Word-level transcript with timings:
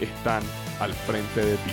están 0.00 0.42
al 0.80 0.92
frente 0.92 1.44
de 1.44 1.56
ti. 1.56 1.70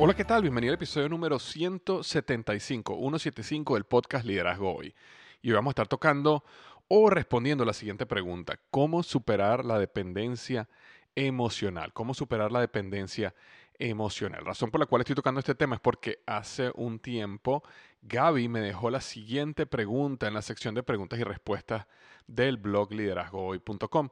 Hola, 0.00 0.14
¿qué 0.14 0.24
tal? 0.24 0.42
Bienvenido 0.42 0.70
al 0.70 0.76
episodio 0.76 1.08
número 1.08 1.40
175, 1.40 2.94
175 2.94 3.74
del 3.74 3.82
podcast 3.82 4.24
Liderazgo 4.24 4.72
Hoy. 4.72 4.94
Y 5.42 5.50
hoy 5.50 5.56
vamos 5.56 5.70
a 5.70 5.72
estar 5.72 5.88
tocando 5.88 6.44
o 6.88 7.10
respondiendo 7.10 7.64
a 7.64 7.66
la 7.66 7.74
siguiente 7.74 8.06
pregunta, 8.06 8.58
¿cómo 8.70 9.02
superar 9.02 9.64
la 9.64 9.78
dependencia 9.78 10.68
emocional? 11.14 11.92
¿Cómo 11.92 12.14
superar 12.14 12.50
la 12.50 12.60
dependencia 12.60 13.34
emocional? 13.78 14.44
Razón 14.44 14.70
por 14.70 14.80
la 14.80 14.86
cual 14.86 15.02
estoy 15.02 15.14
tocando 15.14 15.38
este 15.38 15.54
tema 15.54 15.76
es 15.76 15.80
porque 15.80 16.22
hace 16.26 16.72
un 16.74 16.98
tiempo 16.98 17.62
Gaby 18.02 18.48
me 18.48 18.60
dejó 18.60 18.90
la 18.90 19.00
siguiente 19.00 19.66
pregunta 19.66 20.26
en 20.26 20.34
la 20.34 20.42
sección 20.42 20.74
de 20.74 20.82
preguntas 20.82 21.18
y 21.18 21.24
respuestas 21.24 21.86
del 22.26 22.56
blog 22.56 22.92
liderazgohoy.com 22.92 24.08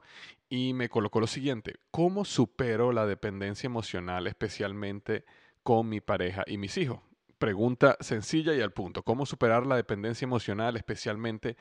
y 0.49 0.73
me 0.75 0.89
colocó 0.89 1.21
lo 1.21 1.27
siguiente, 1.27 1.77
¿cómo 1.91 2.25
supero 2.25 2.93
la 2.93 3.07
dependencia 3.07 3.67
emocional 3.67 4.27
especialmente 4.27 5.25
con 5.63 5.89
mi 5.89 6.01
pareja 6.01 6.45
y 6.47 6.59
mis 6.59 6.77
hijos? 6.77 7.01
Pregunta 7.39 7.97
sencilla 8.01 8.55
y 8.55 8.61
al 8.61 8.73
punto, 8.73 9.03
¿cómo 9.03 9.27
superar 9.27 9.67
la 9.67 9.77
dependencia 9.77 10.25
emocional 10.25 10.77
especialmente 10.77 11.57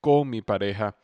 con 0.00 0.28
mi 0.30 0.42
pareja 0.42 0.96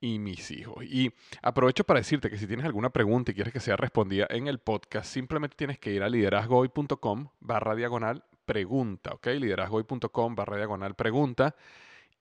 y 0.00 0.18
mis 0.18 0.50
hijos. 0.50 0.84
Y 0.84 1.12
aprovecho 1.40 1.84
para 1.84 2.00
decirte 2.00 2.28
que 2.28 2.36
si 2.36 2.46
tienes 2.46 2.66
alguna 2.66 2.90
pregunta 2.90 3.30
y 3.30 3.34
quieres 3.34 3.52
que 3.52 3.60
sea 3.60 3.76
respondida 3.76 4.26
en 4.30 4.48
el 4.48 4.58
podcast, 4.58 5.06
simplemente 5.10 5.56
tienes 5.56 5.78
que 5.78 5.92
ir 5.92 6.02
a 6.02 6.08
liderazgohoy.com 6.08 7.28
barra 7.40 7.74
diagonal 7.74 8.24
pregunta, 8.44 9.12
¿ok? 9.14 9.26
liderazgohoy.com 9.28 10.34
barra 10.34 10.56
diagonal 10.56 10.94
pregunta. 10.96 11.54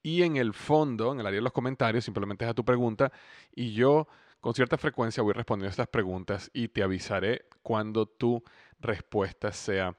Y 0.04 0.24
en 0.24 0.38
el 0.38 0.54
fondo, 0.54 1.12
en 1.12 1.20
el 1.20 1.28
área 1.28 1.40
de 1.40 1.44
los 1.44 1.54
comentarios, 1.54 2.06
simplemente 2.06 2.46
a 2.46 2.54
tu 2.54 2.64
pregunta 2.64 3.12
y 3.56 3.74
yo 3.74 4.08
con 4.40 4.54
cierta 4.56 4.78
frecuencia 4.78 5.22
voy 5.22 5.34
respondiendo 5.34 5.70
estas 5.70 5.88
preguntas 5.88 6.50
y 6.54 6.68
te 6.68 6.82
avisaré 6.82 7.46
cuando 7.62 8.08
tu 8.08 8.44
respuesta 8.80 9.52
sea 9.52 9.96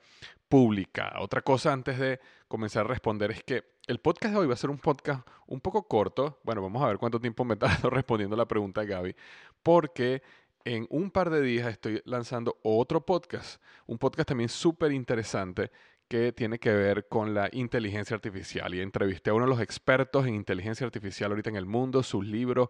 pública. 0.49 1.15
Otra 1.21 1.43
cosa 1.43 1.73
antes 1.73 1.99
de 1.99 2.21
comenzar 2.49 2.85
a 2.85 2.89
responder 2.89 3.31
es 3.31 3.45
que 3.45 3.72
el 3.87 3.99
podcast 3.99 4.35
de 4.35 4.41
hoy 4.41 4.47
va 4.47 4.55
a 4.55 4.57
ser 4.57 4.71
un 4.71 4.79
podcast 4.79 5.27
un 5.47 5.61
poco 5.61 5.87
corto. 5.87 6.41
Bueno, 6.45 6.63
vamos 6.63 6.83
a 6.83 6.87
ver 6.87 6.99
cuánto 6.99 7.21
tiempo 7.21 7.45
me 7.45 7.55
está 7.61 7.69
respondiendo 7.91 8.37
la 8.37 8.47
pregunta 8.47 8.83
de 8.83 8.87
Gaby. 8.87 9.17
Porque 9.63 10.23
en 10.65 10.87
un 10.91 11.11
par 11.11 11.31
de 11.31 11.43
días 11.43 11.69
estoy 11.69 12.01
lanzando 12.05 12.59
otro 12.63 13.05
podcast. 13.05 13.61
Un 13.87 13.99
podcast 13.99 14.29
también 14.29 14.49
súper 14.49 14.93
interesante 14.93 15.71
que 16.09 16.33
tiene 16.33 16.59
que 16.59 16.73
ver 16.73 17.09
con 17.09 17.35
la 17.35 17.49
inteligencia 17.53 18.15
artificial. 18.15 18.75
Y 18.75 18.81
entrevisté 18.81 19.31
a 19.31 19.35
uno 19.35 19.47
de 19.47 19.51
los 19.51 19.61
expertos 19.61 20.27
en 20.27 20.35
inteligencia 20.35 20.87
artificial 20.87 21.31
ahorita 21.31 21.51
en 21.51 21.57
el 21.57 21.67
mundo. 21.67 22.03
Sus 22.03 22.25
libros 22.25 22.69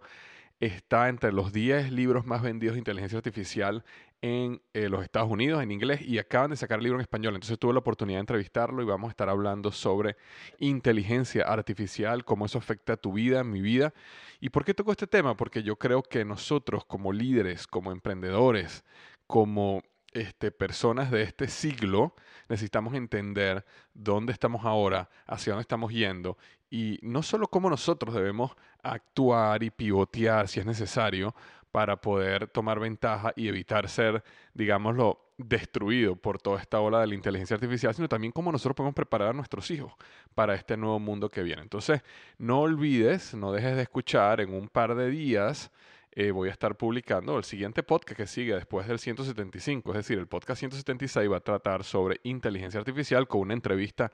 está 0.61 1.09
entre 1.09 1.33
los 1.33 1.53
10 1.53 1.93
libros 1.93 2.25
más 2.25 2.41
vendidos 2.41 2.75
de 2.75 2.79
inteligencia 2.79 3.19
artificial 3.19 3.85
en 4.23 4.63
eh, 4.73 4.89
los 4.89 5.03
Estados 5.03 5.29
Unidos 5.29 5.63
en 5.63 5.73
inglés 5.73 6.01
y 6.01 6.19
acaban 6.19 6.51
de 6.51 6.57
sacar 6.57 6.79
el 6.79 6.85
libro 6.85 6.99
en 6.99 7.03
español. 7.03 7.35
Entonces 7.35 7.59
tuve 7.59 7.73
la 7.73 7.81
oportunidad 7.81 8.19
de 8.19 8.21
entrevistarlo 8.21 8.81
y 8.81 8.87
vamos 8.87 9.09
a 9.09 9.11
estar 9.11 9.29
hablando 9.29 9.73
sobre 9.73 10.17
inteligencia 10.61 11.45
artificial, 11.45 12.25
cómo 12.25 12.47
eso 12.47 12.57
afecta 12.57 12.95
a 12.95 12.97
tu 12.97 13.13
vida, 13.13 13.43
mi 13.43 13.61
vida. 13.61 13.93
¿Y 14.41 14.51
por 14.51 14.65
qué 14.65 14.75
toco 14.75 14.93
este 14.93 15.09
tema? 15.09 15.37
Porque 15.37 15.65
yo 15.65 15.77
creo 15.77 16.03
que 16.03 16.25
nosotros 16.25 16.85
como 16.85 17.13
líderes, 17.13 17.67
como 17.67 17.91
emprendedores, 17.91 18.85
como 19.27 19.83
este, 20.13 20.53
personas 20.53 21.11
de 21.11 21.23
este 21.23 21.49
siglo, 21.49 22.15
necesitamos 22.49 22.95
entender 22.95 23.65
dónde 23.93 24.33
estamos 24.33 24.65
ahora, 24.65 25.11
hacia 25.27 25.53
dónde 25.53 25.63
estamos 25.63 25.93
yendo 25.93 26.39
y 26.73 26.99
no 27.03 27.23
solo 27.23 27.49
cómo 27.49 27.69
nosotros 27.69 28.15
debemos 28.15 28.53
actuar 28.83 29.63
y 29.63 29.71
pivotear 29.71 30.49
si 30.49 30.59
es 30.59 30.65
necesario 30.65 31.35
para 31.73 31.97
poder 31.97 32.47
tomar 32.47 32.79
ventaja 32.79 33.33
y 33.35 33.49
evitar 33.49 33.89
ser, 33.89 34.23
digámoslo, 34.55 35.19
destruido 35.39 36.15
por 36.15 36.41
toda 36.41 36.61
esta 36.61 36.79
ola 36.79 37.01
de 37.01 37.09
la 37.09 37.15
inteligencia 37.15 37.55
artificial, 37.55 37.95
sino 37.95 38.09
también 38.09 38.33
cómo 38.33 38.53
nosotros 38.53 38.77
podemos 38.77 38.95
preparar 38.95 39.31
a 39.31 39.33
nuestros 39.33 39.71
hijos 39.71 39.93
para 40.35 40.55
este 40.55 40.77
nuevo 40.77 41.01
mundo 41.01 41.31
que 41.31 41.43
viene. 41.43 41.63
Entonces, 41.63 42.03
no 42.39 42.61
olvides, 42.61 43.35
no 43.35 43.51
dejes 43.51 43.75
de 43.75 43.83
escuchar 43.83 44.41
en 44.41 44.55
un 44.55 44.69
par 44.69 44.95
de 44.95 45.11
días 45.11 45.73
eh, 46.15 46.31
voy 46.31 46.51
a 46.51 46.53
estar 46.53 46.77
publicando 46.77 47.39
el 47.39 47.45
siguiente 47.45 47.83
podcast 47.83 48.19
que 48.19 48.27
sigue 48.27 48.55
después 48.55 48.87
del 48.87 48.99
175, 48.99 49.93
es 49.93 49.97
decir, 49.97 50.19
el 50.19 50.27
podcast 50.27 50.59
176 50.59 51.33
va 51.33 51.39
a 51.39 51.41
tratar 51.41 51.85
sobre 51.85 52.21
inteligencia 52.25 52.79
artificial 52.79 53.27
con 53.27 53.41
una 53.41 53.55
entrevista 53.55 54.13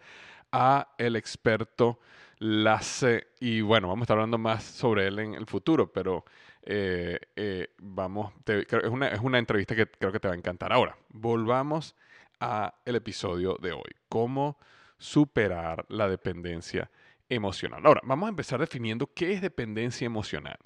a 0.53 0.95
el 0.97 1.17
experto 1.17 1.99
Lasse 2.39 3.27
y 3.41 3.63
bueno, 3.63 3.89
vamos 3.89 4.03
a 4.03 4.05
estar 4.05 4.17
hablando 4.17 4.39
más 4.39 4.63
sobre 4.63 5.09
él 5.09 5.19
en 5.19 5.35
el 5.35 5.47
futuro, 5.47 5.93
pero 5.93 6.25
eh, 6.71 7.19
eh, 7.35 7.71
vamos, 7.79 8.31
es, 8.45 8.67
una, 8.91 9.09
es 9.09 9.21
una 9.21 9.39
entrevista 9.39 9.75
que 9.75 9.87
creo 9.87 10.13
que 10.13 10.21
te 10.21 10.29
va 10.29 10.35
a 10.35 10.37
encantar. 10.37 10.71
Ahora, 10.71 10.99
volvamos 11.09 11.97
a 12.41 12.75
el 12.85 12.97
episodio 12.97 13.57
de 13.59 13.73
hoy, 13.73 13.91
cómo 14.11 14.59
superar 14.99 15.87
la 15.89 16.11
dependencia 16.11 16.91
emocional. 17.27 17.87
Ahora, 17.87 18.03
vamos 18.05 18.27
a 18.27 18.29
empezar 18.29 18.61
definiendo 18.61 19.11
qué 19.15 19.33
es 19.33 19.41
dependencia 19.41 20.05
emocional. 20.05 20.59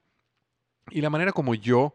Y 0.90 1.02
la 1.02 1.08
manera 1.08 1.30
como 1.30 1.54
yo 1.54 1.92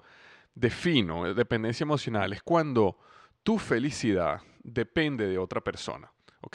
defino 0.56 1.33
dependencia 1.33 1.83
emocional 1.83 2.31
es 2.31 2.42
cuando 2.42 2.98
tu 3.44 3.60
felicidad 3.60 4.39
depende 4.63 5.27
de 5.27 5.38
otra 5.38 5.60
persona. 5.60 6.10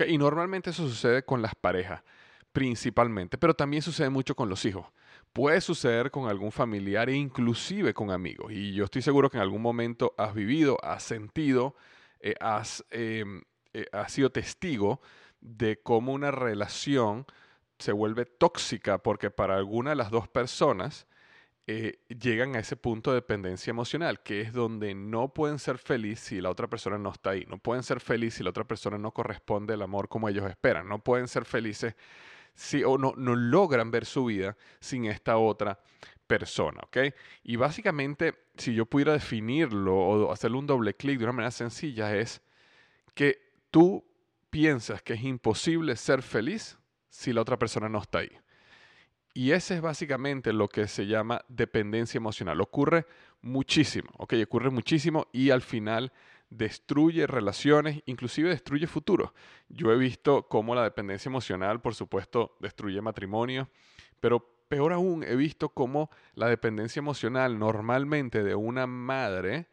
Y 0.08 0.16
normalmente 0.16 0.70
eso 0.70 0.88
sucede 0.88 1.22
con 1.22 1.43
las 1.43 1.55
parejas 1.55 2.02
principalmente, 2.50 3.37
pero 3.37 3.52
también 3.52 3.82
sucede 3.82 4.08
mucho 4.08 4.34
con 4.34 4.48
los 4.48 4.64
hijos. 4.64 4.87
Puede 5.32 5.61
suceder 5.62 6.11
con 6.11 6.29
algún 6.29 6.52
familiar 6.52 7.08
e 7.08 7.14
inclusive 7.14 7.94
con 7.94 8.11
amigos. 8.11 8.52
Y 8.52 8.75
yo 8.75 8.84
estoy 8.84 9.00
seguro 9.00 9.31
que 9.31 9.38
en 9.38 9.43
algún 9.43 9.62
momento 9.62 10.14
has 10.19 10.34
vivido, 10.34 10.79
has 10.82 11.02
sentido, 11.02 11.75
eh, 12.20 12.34
has, 12.40 12.84
em, 12.90 13.43
eh, 13.73 13.87
has 13.93 14.12
sido 14.12 14.31
testigo 14.31 15.00
de 15.40 15.81
cómo 15.82 16.12
una 16.12 16.31
relación 16.31 17.26
se 17.79 17.93
vuelve 17.93 18.26
tóxica 18.26 18.99
porque 18.99 19.31
para 19.31 19.56
alguna 19.56 19.90
de 19.90 19.96
las 19.96 20.11
dos 20.11 20.29
personas 20.29 21.06
eh, 21.67 22.00
llegan 22.08 22.56
a 22.56 22.58
ese 22.58 22.76
punto 22.76 23.11
de 23.11 23.17
dependencia 23.17 23.70
emocional, 23.70 24.20
que 24.23 24.40
es 24.40 24.52
donde 24.52 24.94
no 24.94 25.32
pueden 25.32 25.58
ser 25.58 25.79
felices 25.79 26.26
si 26.26 26.40
la 26.40 26.50
otra 26.50 26.69
persona 26.69 26.99
no 26.99 27.11
está 27.11 27.31
ahí, 27.31 27.46
no 27.49 27.58
pueden 27.58 27.84
ser 27.84 28.00
felices 28.00 28.38
si 28.38 28.44
la 28.44 28.50
otra 28.50 28.64
persona 28.64 28.99
no 28.99 29.12
corresponde 29.12 29.75
el 29.75 29.82
amor 29.82 30.08
como 30.08 30.29
ellos 30.29 30.49
esperan, 30.50 30.88
no 30.88 30.99
pueden 31.02 31.29
ser 31.29 31.44
felices 31.44 31.94
si 32.54 32.84
o 32.84 32.99
no, 32.99 33.14
no 33.16 33.34
logran 33.34 33.90
ver 33.90 34.04
su 34.04 34.26
vida 34.26 34.56
sin 34.81 35.06
esta 35.06 35.38
otra 35.38 35.81
persona, 36.26 36.81
¿ok? 36.84 36.99
Y 37.44 37.56
básicamente, 37.56 38.46
si 38.56 38.75
yo 38.75 38.87
pudiera 38.87 39.12
definirlo 39.12 39.94
o 39.94 40.32
hacerle 40.32 40.58
un 40.58 40.66
doble 40.66 40.94
clic 40.94 41.19
de 41.19 41.25
una 41.25 41.32
manera 41.32 41.50
sencilla, 41.50 42.16
es 42.16 42.40
que 43.14 43.38
tú 43.70 44.04
piensas 44.50 45.02
que 45.02 45.14
es 45.14 45.22
imposible 45.22 45.96
ser 45.96 46.22
feliz 46.22 46.78
si 47.08 47.32
la 47.32 47.43
otra 47.43 47.58
persona 47.58 47.88
no 47.88 48.00
está 48.00 48.19
ahí. 48.19 48.32
Y 49.34 49.52
ese 49.52 49.76
es 49.76 49.81
básicamente 49.81 50.52
lo 50.52 50.69
que 50.69 50.87
se 50.88 51.06
llama 51.06 51.43
dependencia 51.48 52.19
emocional. 52.19 52.60
Ocurre 52.60 53.06
muchísimo, 53.40 54.10
¿ok? 54.19 54.34
Ocurre 54.44 54.70
muchísimo 54.70 55.26
y 55.32 55.50
al 55.50 55.62
final 55.62 56.12
destruye 56.52 57.26
relaciones, 57.26 58.02
inclusive 58.06 58.50
destruye 58.50 58.87
futuro. 58.87 59.34
Yo 59.69 59.93
he 59.93 59.96
visto 59.96 60.49
cómo 60.49 60.75
la 60.75 60.84
dependencia 60.84 61.28
emocional, 61.28 61.81
por 61.81 61.94
supuesto, 61.94 62.56
destruye 62.60 63.00
matrimonio, 63.00 63.69
pero 64.20 64.40
peor 64.69 64.93
aún, 64.93 65.25
he 65.25 65.34
visto 65.34 65.70
cómo 65.70 66.10
la 66.34 66.49
dependencia 66.49 67.00
emocional 67.00 67.58
normalmente 67.58 68.43
de 68.43 68.54
una 68.54 68.87
madre 68.87 69.69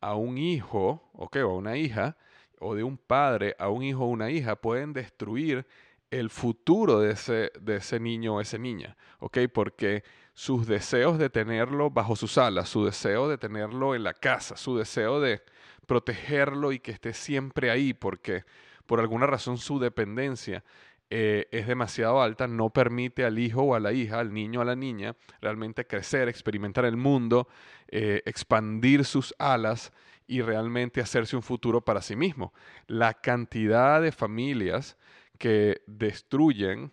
a 0.00 0.14
un 0.14 0.38
hijo, 0.38 1.10
¿ok? 1.12 1.36
O 1.44 1.50
a 1.50 1.54
una 1.54 1.76
hija, 1.76 2.16
o 2.58 2.74
de 2.74 2.84
un 2.84 2.96
padre 2.96 3.54
a 3.58 3.68
un 3.68 3.82
hijo 3.82 4.04
o 4.04 4.08
una 4.08 4.30
hija, 4.30 4.56
pueden 4.56 4.92
destruir 4.92 5.66
el 6.10 6.30
futuro 6.30 7.00
de 7.00 7.12
ese, 7.12 7.52
de 7.60 7.76
ese 7.76 8.00
niño 8.00 8.36
o 8.36 8.40
esa 8.40 8.58
niña, 8.58 8.96
¿ok? 9.18 9.38
Porque 9.52 10.02
sus 10.34 10.66
deseos 10.66 11.18
de 11.18 11.30
tenerlo 11.30 11.90
bajo 11.90 12.16
sus 12.16 12.38
alas, 12.38 12.68
su 12.68 12.84
deseo 12.84 13.28
de 13.28 13.38
tenerlo 13.38 13.94
en 13.94 14.04
la 14.04 14.14
casa, 14.14 14.56
su 14.56 14.76
deseo 14.76 15.20
de 15.20 15.42
protegerlo 15.90 16.70
y 16.70 16.78
que 16.78 16.92
esté 16.92 17.12
siempre 17.12 17.68
ahí, 17.68 17.94
porque 17.94 18.44
por 18.86 19.00
alguna 19.00 19.26
razón 19.26 19.58
su 19.58 19.80
dependencia 19.80 20.62
eh, 21.10 21.48
es 21.50 21.66
demasiado 21.66 22.22
alta, 22.22 22.46
no 22.46 22.70
permite 22.70 23.24
al 23.24 23.40
hijo 23.40 23.62
o 23.62 23.74
a 23.74 23.80
la 23.80 23.92
hija, 23.92 24.20
al 24.20 24.32
niño 24.32 24.60
o 24.60 24.62
a 24.62 24.66
la 24.66 24.76
niña, 24.76 25.16
realmente 25.40 25.88
crecer, 25.88 26.28
experimentar 26.28 26.84
el 26.84 26.96
mundo, 26.96 27.48
eh, 27.88 28.22
expandir 28.24 29.04
sus 29.04 29.34
alas 29.36 29.92
y 30.28 30.42
realmente 30.42 31.00
hacerse 31.00 31.34
un 31.34 31.42
futuro 31.42 31.80
para 31.80 32.02
sí 32.02 32.14
mismo. 32.14 32.54
La 32.86 33.14
cantidad 33.14 34.00
de 34.00 34.12
familias 34.12 34.96
que 35.38 35.82
destruyen, 35.88 36.92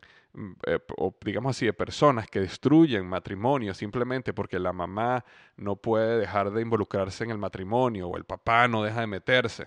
eh, 0.67 0.79
o 0.97 1.15
digamos 1.23 1.55
así, 1.55 1.65
de 1.65 1.73
personas 1.73 2.29
que 2.29 2.39
destruyen 2.39 3.07
matrimonio 3.07 3.73
simplemente 3.73 4.33
porque 4.33 4.59
la 4.59 4.71
mamá 4.71 5.25
no 5.55 5.75
puede 5.75 6.19
dejar 6.19 6.51
de 6.51 6.61
involucrarse 6.61 7.23
en 7.23 7.31
el 7.31 7.39
matrimonio 7.39 8.07
o 8.07 8.17
el 8.17 8.23
papá 8.23 8.67
no 8.67 8.83
deja 8.83 9.01
de 9.01 9.07
meterse, 9.07 9.65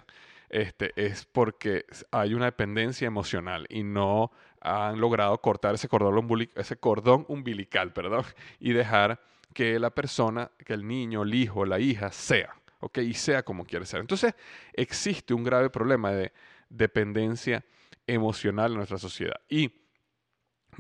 este, 0.49 0.93
es 0.95 1.25
porque 1.25 1.87
hay 2.13 2.35
una 2.35 2.45
dependencia 2.47 3.07
emocional 3.07 3.67
y 3.69 3.83
no 3.83 4.31
han 4.61 5.01
logrado 5.01 5.37
cortar 5.41 5.75
ese 5.75 5.89
cordón, 5.89 6.49
ese 6.55 6.77
cordón 6.77 7.25
umbilical 7.29 7.93
perdón, 7.95 8.25
y 8.61 8.73
dejar 8.73 9.21
que 9.53 9.79
la 9.81 9.91
persona, 9.91 10.51
que 10.65 10.75
el 10.75 10.87
niño, 10.87 11.23
el 11.23 11.35
hijo, 11.35 11.65
la 11.65 11.81
hija 11.81 12.13
sea, 12.13 12.55
¿ok? 12.79 12.99
Y 12.99 13.15
sea 13.15 13.43
como 13.43 13.65
quiere 13.65 13.87
ser. 13.87 14.01
Entonces, 14.01 14.35
existe 14.73 15.35
un 15.35 15.43
grave 15.43 15.71
problema 15.71 16.13
de 16.13 16.33
dependencia 16.69 17.65
emocional 18.07 18.71
en 18.71 18.77
nuestra 18.77 18.99
sociedad. 18.99 19.41
Y 19.49 19.73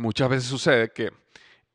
muchas 0.00 0.28
veces 0.28 0.48
sucede 0.48 0.90
que, 0.92 1.12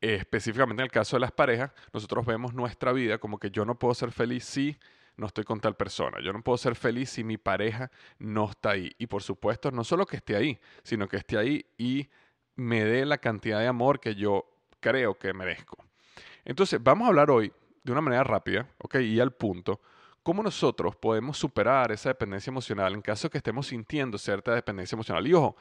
eh, 0.00 0.16
específicamente 0.16 0.82
en 0.82 0.86
el 0.86 0.90
caso 0.90 1.16
de 1.16 1.20
las 1.20 1.32
parejas, 1.32 1.70
nosotros 1.92 2.26
vemos 2.26 2.52
nuestra 2.52 2.92
vida 2.92 3.18
como 3.18 3.38
que 3.38 3.50
yo 3.50 3.64
no 3.64 3.78
puedo 3.78 3.94
ser 3.94 4.10
feliz 4.10 4.44
si 4.44 4.76
no 5.16 5.26
estoy 5.26 5.44
con 5.44 5.60
tal 5.60 5.76
persona. 5.76 6.18
Yo 6.22 6.32
no 6.32 6.42
puedo 6.42 6.58
ser 6.58 6.74
feliz 6.74 7.08
si 7.10 7.24
mi 7.24 7.38
pareja 7.38 7.90
no 8.18 8.50
está 8.50 8.70
ahí. 8.70 8.92
Y 8.98 9.06
por 9.06 9.22
supuesto, 9.22 9.70
no 9.70 9.84
solo 9.84 10.04
que 10.04 10.16
esté 10.16 10.36
ahí, 10.36 10.58
sino 10.82 11.08
que 11.08 11.16
esté 11.16 11.38
ahí 11.38 11.64
y 11.78 12.08
me 12.56 12.84
dé 12.84 13.06
la 13.06 13.18
cantidad 13.18 13.60
de 13.60 13.68
amor 13.68 14.00
que 14.00 14.14
yo 14.14 14.44
creo 14.80 15.14
que 15.14 15.32
merezco. 15.32 15.82
Entonces, 16.44 16.82
vamos 16.82 17.06
a 17.06 17.08
hablar 17.08 17.30
hoy 17.30 17.52
de 17.82 17.92
una 17.92 18.00
manera 18.00 18.24
rápida, 18.24 18.68
¿ok? 18.78 18.96
Y 18.96 19.20
al 19.20 19.32
punto, 19.32 19.80
cómo 20.22 20.42
nosotros 20.42 20.96
podemos 20.96 21.38
superar 21.38 21.92
esa 21.92 22.10
dependencia 22.10 22.50
emocional 22.50 22.92
en 22.92 23.00
caso 23.00 23.30
que 23.30 23.38
estemos 23.38 23.68
sintiendo 23.68 24.18
cierta 24.18 24.54
dependencia 24.54 24.96
emocional. 24.96 25.26
Y 25.26 25.32
ojo, 25.32 25.56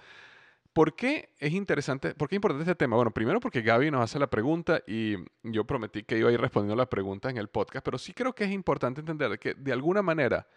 ¿por 0.76 0.94
qué 0.94 1.30
es 1.40 1.54
interesante, 1.54 2.14
por 2.16 2.28
qué 2.28 2.36
es 2.36 2.38
importante 2.40 2.64
este 2.64 2.76
tema? 2.76 2.98
Bueno, 2.98 3.12
primero 3.12 3.40
porque 3.40 3.62
Gaby 3.62 3.92
nos 3.92 4.02
hace 4.02 4.20
la 4.20 4.28
pregunta 4.28 4.84
y 4.86 5.16
yo 5.42 5.64
prometí 5.64 6.04
que 6.04 6.18
iba 6.18 6.30
a 6.30 6.34
ir 6.34 6.42
respondiendo 6.42 6.76
la 6.76 6.90
pregunta 6.90 7.30
en 7.30 7.38
el 7.38 7.48
podcast, 7.48 7.84
pero 7.86 7.98
sí 7.98 8.12
creo 8.12 8.36
que 8.36 8.44
es 8.44 8.52
importante 8.52 9.00
entender 9.00 9.40
que 9.40 9.54
de 9.54 9.72
alguna 9.72 10.02
manera 10.02 10.50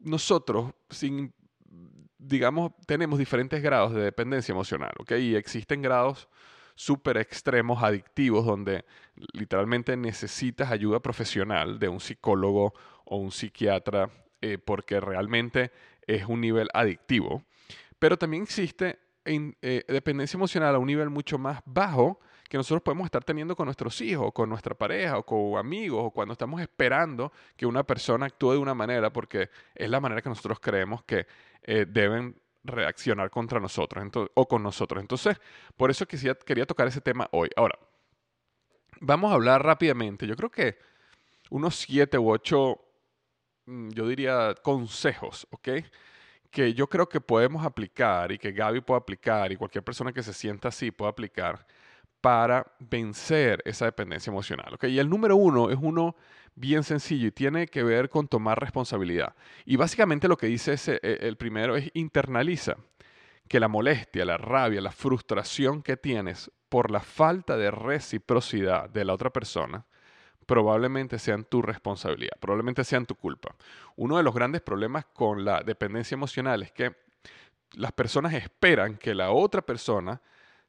nosotros, 0.00 0.72
sin, 0.88 1.32
digamos, 2.18 2.72
tenemos 2.88 3.20
diferentes 3.20 3.62
grados 3.62 3.94
de 3.94 4.02
dependencia 4.02 4.50
emocional, 4.50 4.90
¿ok? 4.98 5.12
Y 5.12 5.36
existen 5.36 5.80
grados 5.80 6.28
súper 6.74 7.16
extremos, 7.16 7.84
adictivos, 7.84 8.44
donde 8.44 8.84
literalmente 9.32 9.96
necesitas 9.96 10.72
ayuda 10.72 10.98
profesional 10.98 11.78
de 11.78 11.88
un 11.88 12.00
psicólogo 12.00 12.74
o 13.04 13.18
un 13.18 13.30
psiquiatra, 13.30 14.10
eh, 14.40 14.58
porque 14.58 14.98
realmente 14.98 15.70
es 16.04 16.24
un 16.26 16.40
nivel 16.40 16.68
adictivo. 16.74 17.44
Pero 18.00 18.18
también 18.18 18.42
existe 18.42 18.98
eh, 19.24 19.84
dependencia 19.88 20.36
emocional 20.36 20.74
a 20.74 20.78
un 20.78 20.86
nivel 20.86 21.10
mucho 21.10 21.38
más 21.38 21.60
bajo 21.64 22.20
que 22.50 22.56
nosotros 22.56 22.82
podemos 22.82 23.04
estar 23.04 23.22
teniendo 23.22 23.54
con 23.54 23.66
nuestros 23.66 24.00
hijos, 24.00 24.32
con 24.32 24.48
nuestra 24.48 24.74
pareja, 24.74 25.18
o 25.18 25.22
con 25.24 25.56
amigos, 25.56 26.00
o 26.02 26.10
cuando 26.10 26.32
estamos 26.32 26.60
esperando 26.60 27.32
que 27.56 27.64
una 27.64 27.84
persona 27.84 28.26
actúe 28.26 28.52
de 28.52 28.58
una 28.58 28.74
manera, 28.74 29.12
porque 29.12 29.50
es 29.72 29.88
la 29.88 30.00
manera 30.00 30.20
que 30.20 30.30
nosotros 30.30 30.58
creemos 30.58 31.04
que 31.04 31.28
eh, 31.62 31.86
deben 31.88 32.34
reaccionar 32.64 33.30
contra 33.30 33.60
nosotros 33.60 34.04
o 34.34 34.48
con 34.48 34.64
nosotros. 34.64 35.00
Entonces, 35.00 35.40
por 35.76 35.92
eso 35.92 36.06
quisiera, 36.06 36.34
quería 36.34 36.66
tocar 36.66 36.88
ese 36.88 37.00
tema 37.00 37.28
hoy. 37.30 37.50
Ahora, 37.54 37.78
vamos 39.00 39.30
a 39.30 39.34
hablar 39.34 39.64
rápidamente. 39.64 40.26
Yo 40.26 40.34
creo 40.34 40.50
que 40.50 40.76
unos 41.50 41.76
siete 41.76 42.18
u 42.18 42.30
ocho, 42.30 42.80
mm, 43.66 43.90
yo 43.90 44.08
diría, 44.08 44.56
consejos, 44.60 45.46
¿ok? 45.50 45.68
Que 46.50 46.74
yo 46.74 46.88
creo 46.88 47.08
que 47.08 47.20
podemos 47.20 47.64
aplicar 47.64 48.32
y 48.32 48.38
que 48.38 48.52
Gaby 48.52 48.80
puede 48.80 48.98
aplicar 48.98 49.52
y 49.52 49.56
cualquier 49.56 49.84
persona 49.84 50.12
que 50.12 50.22
se 50.22 50.32
sienta 50.32 50.68
así 50.68 50.90
puede 50.90 51.10
aplicar 51.10 51.66
para 52.20 52.66
vencer 52.78 53.62
esa 53.64 53.86
dependencia 53.86 54.30
emocional. 54.30 54.74
¿ok? 54.74 54.84
Y 54.84 54.98
el 54.98 55.08
número 55.08 55.36
uno 55.36 55.70
es 55.70 55.78
uno 55.80 56.16
bien 56.54 56.82
sencillo 56.82 57.28
y 57.28 57.32
tiene 57.32 57.66
que 57.68 57.82
ver 57.82 58.08
con 58.08 58.28
tomar 58.28 58.60
responsabilidad. 58.60 59.34
Y 59.64 59.76
básicamente 59.76 60.28
lo 60.28 60.36
que 60.36 60.46
dice 60.46 60.74
ese, 60.74 61.00
e, 61.02 61.26
el 61.26 61.36
primero 61.36 61.76
es 61.76 61.90
internaliza 61.94 62.76
que 63.48 63.60
la 63.60 63.68
molestia, 63.68 64.24
la 64.24 64.36
rabia, 64.36 64.80
la 64.80 64.92
frustración 64.92 65.82
que 65.82 65.96
tienes 65.96 66.50
por 66.68 66.90
la 66.90 67.00
falta 67.00 67.56
de 67.56 67.70
reciprocidad 67.70 68.88
de 68.90 69.04
la 69.04 69.14
otra 69.14 69.30
persona 69.30 69.86
probablemente 70.50 71.20
sean 71.20 71.44
tu 71.44 71.62
responsabilidad, 71.62 72.36
probablemente 72.40 72.82
sean 72.82 73.06
tu 73.06 73.14
culpa. 73.14 73.54
Uno 73.94 74.16
de 74.16 74.24
los 74.24 74.34
grandes 74.34 74.62
problemas 74.62 75.04
con 75.04 75.44
la 75.44 75.62
dependencia 75.62 76.16
emocional 76.16 76.64
es 76.64 76.72
que 76.72 76.96
las 77.74 77.92
personas 77.92 78.34
esperan 78.34 78.96
que 78.96 79.14
la 79.14 79.30
otra 79.30 79.62
persona 79.62 80.20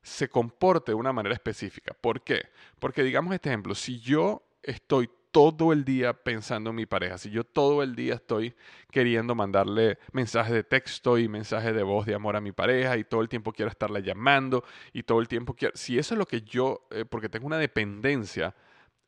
se 0.03 0.29
comporte 0.29 0.91
de 0.91 0.95
una 0.95 1.13
manera 1.13 1.33
específica. 1.33 1.95
¿Por 1.99 2.21
qué? 2.21 2.43
Porque 2.77 3.01
digamos 3.01 3.33
este 3.33 3.49
ejemplo, 3.49 3.73
si 3.73 3.99
yo 3.99 4.43
estoy 4.61 5.09
todo 5.31 5.73
el 5.73 5.83
día 5.83 6.13
pensando 6.13 6.69
en 6.69 6.75
mi 6.75 6.85
pareja, 6.85 7.17
si 7.17 7.31
yo 7.31 7.43
todo 7.43 7.81
el 7.81 7.95
día 7.95 8.13
estoy 8.13 8.53
queriendo 8.91 9.33
mandarle 9.33 9.97
mensajes 10.11 10.53
de 10.53 10.63
texto 10.63 11.17
y 11.17 11.27
mensajes 11.27 11.73
de 11.73 11.81
voz 11.81 12.05
de 12.05 12.13
amor 12.13 12.35
a 12.35 12.41
mi 12.41 12.51
pareja 12.51 12.97
y 12.97 13.03
todo 13.03 13.21
el 13.21 13.29
tiempo 13.29 13.51
quiero 13.51 13.71
estarla 13.71 13.99
llamando 13.99 14.63
y 14.93 15.01
todo 15.01 15.19
el 15.21 15.27
tiempo 15.27 15.55
quiero, 15.55 15.75
si 15.75 15.97
eso 15.97 16.13
es 16.13 16.19
lo 16.19 16.27
que 16.27 16.43
yo, 16.43 16.85
eh, 16.91 17.03
porque 17.03 17.29
tengo 17.29 17.47
una 17.47 17.57
dependencia 17.57 18.53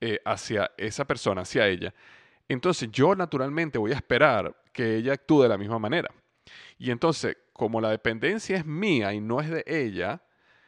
eh, 0.06 0.20
hacia 0.26 0.70
esa 0.76 1.06
persona, 1.06 1.44
hacia 1.44 1.66
ella, 1.66 1.94
entonces 2.50 2.92
yo 2.92 3.16
naturalmente 3.16 3.78
voy 3.78 3.94
a 3.94 3.96
esperar 3.96 4.54
que 4.74 4.98
ella 4.98 5.14
actúe 5.14 5.44
de 5.44 5.48
la 5.48 5.58
misma 5.58 5.80
manera. 5.80 6.14
Y 6.78 6.92
entonces, 6.92 7.38
como 7.54 7.80
la 7.80 7.90
dependencia 7.90 8.58
es 8.58 8.66
mía 8.66 9.14
y 9.14 9.22
no 9.22 9.40
es 9.40 9.50
de 9.50 9.64
ella, 9.66 10.22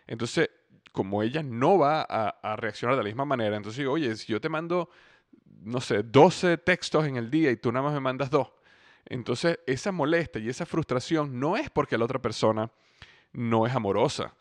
entonces, 0.08 0.50
como 0.94 1.22
ella 1.22 1.44
no 1.44 1.78
va 1.78 2.04
a, 2.04 2.56
reaccionar 2.56 2.96
de 2.96 3.04
la 3.04 3.08
misma 3.08 3.26
manera, 3.26 3.58
entonces 3.58 3.80
digo, 3.80 3.92
oye, 3.92 4.16
si 4.16 4.32
yo 4.32 4.40
te 4.40 4.48
mando, 4.48 4.90
no 5.64 5.82
sé, 5.82 6.04
12 6.04 6.58
textos 6.60 7.06
en 7.06 7.18
el 7.18 7.30
día 7.30 7.52
y 7.52 7.58
tú 7.58 7.74
nada 7.74 7.84
más 7.84 7.94
me 7.94 8.00
mandas 8.00 8.30
dos, 8.30 8.54
entonces 9.04 9.60
esa 9.68 9.92
molestia 9.92 10.42
y 10.42 10.48
esa 10.48 10.66
frustración 10.66 11.38
no 11.38 11.58
es 11.58 11.70
porque 11.70 11.98
la 11.98 12.06
otra 12.06 12.22
persona 12.22 12.72
no 13.34 13.68
es 13.68 13.76
amorosa, 13.76 14.34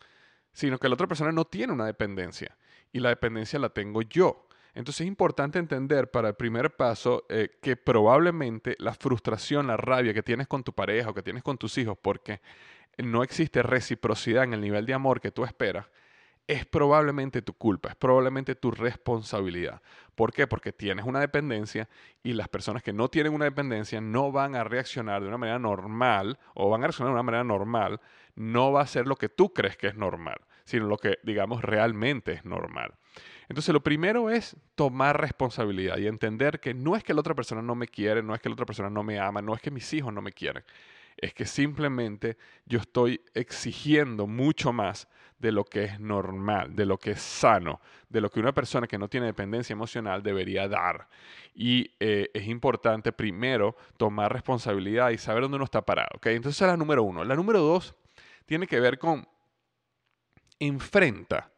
sino 0.53 0.79
que 0.79 0.87
la 0.87 0.93
otra 0.93 1.07
persona 1.07 1.33
no 1.33 1.43
tiene 1.43 1.73
una 1.73 1.85
dependencia 1.85 2.55
y 2.93 3.01
la 3.01 3.09
dependencia 3.09 3.59
la 3.59 3.67
tengo 3.67 4.01
yo. 4.03 4.44
Entonces 4.75 5.01
es 5.01 5.07
importante 5.07 5.57
entender 5.57 6.11
para 6.11 6.27
el 6.27 6.35
primer 6.35 6.75
paso 6.75 7.25
eh, 7.29 7.57
que 7.61 7.77
probablemente 7.77 8.75
la 8.77 8.93
frustración, 8.93 9.67
la 9.67 9.77
rabia 9.77 10.13
que 10.13 10.21
tienes 10.21 10.47
con 10.47 10.63
tu 10.63 10.73
pareja 10.73 11.09
o 11.09 11.13
que 11.13 11.23
tienes 11.23 11.43
con 11.43 11.57
tus 11.57 11.77
hijos, 11.77 11.97
porque 11.99 12.41
no 12.97 13.23
existe 13.23 13.63
reciprocidad 13.63 14.43
en 14.43 14.53
el 14.53 14.61
nivel 14.61 14.85
de 14.85 14.93
amor 14.93 15.21
que 15.21 15.31
tú 15.31 15.45
esperas, 15.45 15.87
es 16.47 16.65
probablemente 16.65 17.41
tu 17.41 17.53
culpa, 17.53 17.89
es 17.89 17.95
probablemente 17.95 18.53
tu 18.53 18.69
responsabilidad. 18.69 19.81
¿Por 20.13 20.31
qué? 20.33 20.45
Porque 20.45 20.73
tienes 20.73 21.05
una 21.05 21.21
dependencia 21.21 21.87
y 22.21 22.33
las 22.33 22.49
personas 22.49 22.83
que 22.83 22.93
no 22.93 23.07
tienen 23.07 23.33
una 23.33 23.45
dependencia 23.45 24.01
no 24.01 24.31
van 24.31 24.55
a 24.55 24.65
reaccionar 24.65 25.21
de 25.21 25.29
una 25.29 25.37
manera 25.37 25.57
normal 25.57 26.37
o 26.53 26.69
van 26.69 26.83
a 26.83 26.87
reaccionar 26.87 27.11
de 27.11 27.13
una 27.13 27.23
manera 27.23 27.43
normal, 27.45 28.01
no 28.35 28.73
va 28.73 28.81
a 28.81 28.87
ser 28.87 29.07
lo 29.07 29.15
que 29.15 29.29
tú 29.29 29.53
crees 29.53 29.77
que 29.77 29.87
es 29.87 29.95
normal, 29.95 30.41
sino 30.65 30.85
lo 30.85 30.97
que 30.97 31.17
digamos 31.23 31.63
realmente 31.63 32.33
es 32.33 32.45
normal. 32.45 32.93
Entonces 33.47 33.73
lo 33.73 33.81
primero 33.81 34.29
es 34.29 34.55
tomar 34.75 35.19
responsabilidad 35.19 35.97
y 35.97 36.07
entender 36.07 36.59
que 36.59 36.73
no 36.73 36.95
es 36.95 37.03
que 37.03 37.13
la 37.13 37.19
otra 37.19 37.35
persona 37.35 37.61
no 37.61 37.75
me 37.75 37.87
quiere, 37.87 38.23
no 38.23 38.33
es 38.33 38.41
que 38.41 38.49
la 38.49 38.53
otra 38.53 38.65
persona 38.65 38.89
no 38.89 39.03
me 39.03 39.19
ama, 39.19 39.41
no 39.41 39.53
es 39.53 39.61
que 39.61 39.71
mis 39.71 39.91
hijos 39.93 40.13
no 40.13 40.21
me 40.21 40.31
quieren, 40.31 40.63
es 41.17 41.33
que 41.33 41.45
simplemente 41.45 42.37
yo 42.65 42.79
estoy 42.79 43.21
exigiendo 43.33 44.27
mucho 44.27 44.73
más 44.73 45.07
de 45.39 45.51
lo 45.51 45.65
que 45.65 45.83
es 45.83 45.99
normal, 45.99 46.75
de 46.75 46.85
lo 46.85 46.97
que 46.97 47.11
es 47.11 47.21
sano, 47.21 47.81
de 48.09 48.21
lo 48.21 48.29
que 48.29 48.39
una 48.39 48.53
persona 48.53 48.87
que 48.87 48.97
no 48.97 49.09
tiene 49.09 49.27
dependencia 49.27 49.73
emocional 49.73 50.23
debería 50.23 50.67
dar. 50.67 51.07
Y 51.53 51.91
eh, 51.99 52.29
es 52.33 52.47
importante 52.47 53.11
primero 53.11 53.75
tomar 53.97 54.31
responsabilidad 54.31 55.11
y 55.11 55.17
saber 55.17 55.43
dónde 55.43 55.57
uno 55.57 55.65
está 55.65 55.81
parado. 55.81 56.09
¿okay? 56.15 56.35
Entonces 56.35 56.57
esa 56.57 56.65
es 56.65 56.71
la 56.71 56.77
número 56.77 57.03
uno. 57.03 57.23
La 57.23 57.35
número 57.35 57.59
dos 57.59 57.95
tiene 58.45 58.65
que 58.65 58.79
ver 58.79 58.97
con 58.97 59.27
enfrenta 60.59 61.51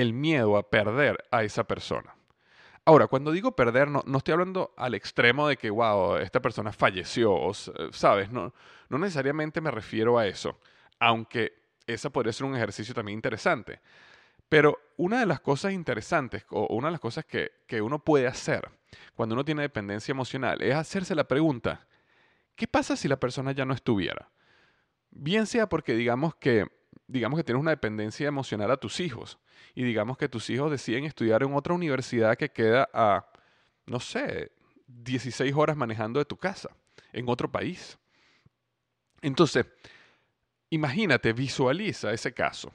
el 0.00 0.12
miedo 0.12 0.56
a 0.56 0.68
perder 0.68 1.24
a 1.30 1.44
esa 1.44 1.64
persona. 1.64 2.16
Ahora, 2.84 3.06
cuando 3.06 3.30
digo 3.30 3.52
perder, 3.52 3.88
no, 3.88 4.02
estoy 4.16 4.32
hablando 4.32 4.74
al 4.76 4.94
extremo 4.94 5.46
de 5.46 5.56
que, 5.56 5.70
wow, 5.70 6.16
esta 6.16 6.42
persona 6.42 6.72
falleció, 6.72 7.32
o, 7.32 7.54
¿sabes? 7.54 8.30
No, 8.30 8.52
no 8.88 8.98
necesariamente 8.98 9.60
me 9.60 9.70
refiero 9.70 10.18
a 10.18 10.26
eso, 10.26 10.58
aunque 10.98 11.54
esa 11.86 12.10
podría 12.10 12.32
ser 12.32 12.46
un 12.46 12.56
ejercicio 12.56 12.92
también 12.92 13.16
interesante. 13.16 13.80
Pero 14.48 14.78
una 14.96 15.20
de 15.20 15.26
las 15.26 15.40
cosas 15.40 15.72
interesantes 15.72 16.44
o 16.50 16.66
una 16.74 16.88
de 16.88 16.92
las 16.92 17.00
cosas 17.00 17.24
que, 17.24 17.52
que 17.66 17.80
uno 17.80 18.00
puede 18.00 18.26
hacer 18.26 18.68
cuando 19.14 19.34
uno 19.34 19.44
tiene 19.44 19.62
dependencia 19.62 20.12
emocional 20.12 20.60
es 20.60 20.74
hacerse 20.74 21.14
la 21.14 21.28
pregunta, 21.28 21.86
¿qué 22.56 22.66
pasa 22.66 22.96
si 22.96 23.08
la 23.08 23.18
persona 23.18 23.52
ya 23.52 23.64
no 23.64 23.74
estuviera? 23.74 24.28
Bien 25.10 25.46
sea 25.46 25.68
porque 25.68 25.94
digamos 25.94 26.34
que, 26.34 26.66
digamos 27.14 27.38
que 27.38 27.44
tienes 27.44 27.60
una 27.60 27.70
dependencia 27.70 28.28
emocional 28.28 28.70
a 28.70 28.76
tus 28.76 29.00
hijos 29.00 29.38
y 29.74 29.84
digamos 29.84 30.18
que 30.18 30.28
tus 30.28 30.50
hijos 30.50 30.70
deciden 30.70 31.04
estudiar 31.04 31.42
en 31.42 31.54
otra 31.54 31.72
universidad 31.72 32.36
que 32.36 32.50
queda 32.50 32.88
a, 32.92 33.26
no 33.86 34.00
sé, 34.00 34.52
16 34.86 35.54
horas 35.54 35.76
manejando 35.76 36.18
de 36.18 36.26
tu 36.26 36.36
casa, 36.36 36.70
en 37.12 37.28
otro 37.28 37.50
país. 37.50 37.98
Entonces, 39.22 39.66
Imagínate, 40.74 41.32
visualiza 41.32 42.12
ese 42.12 42.34
caso 42.34 42.72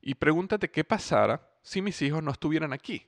y 0.00 0.16
pregúntate 0.16 0.72
qué 0.72 0.82
pasara 0.82 1.52
si 1.62 1.80
mis 1.80 2.02
hijos 2.02 2.20
no 2.20 2.32
estuvieran 2.32 2.72
aquí 2.72 3.06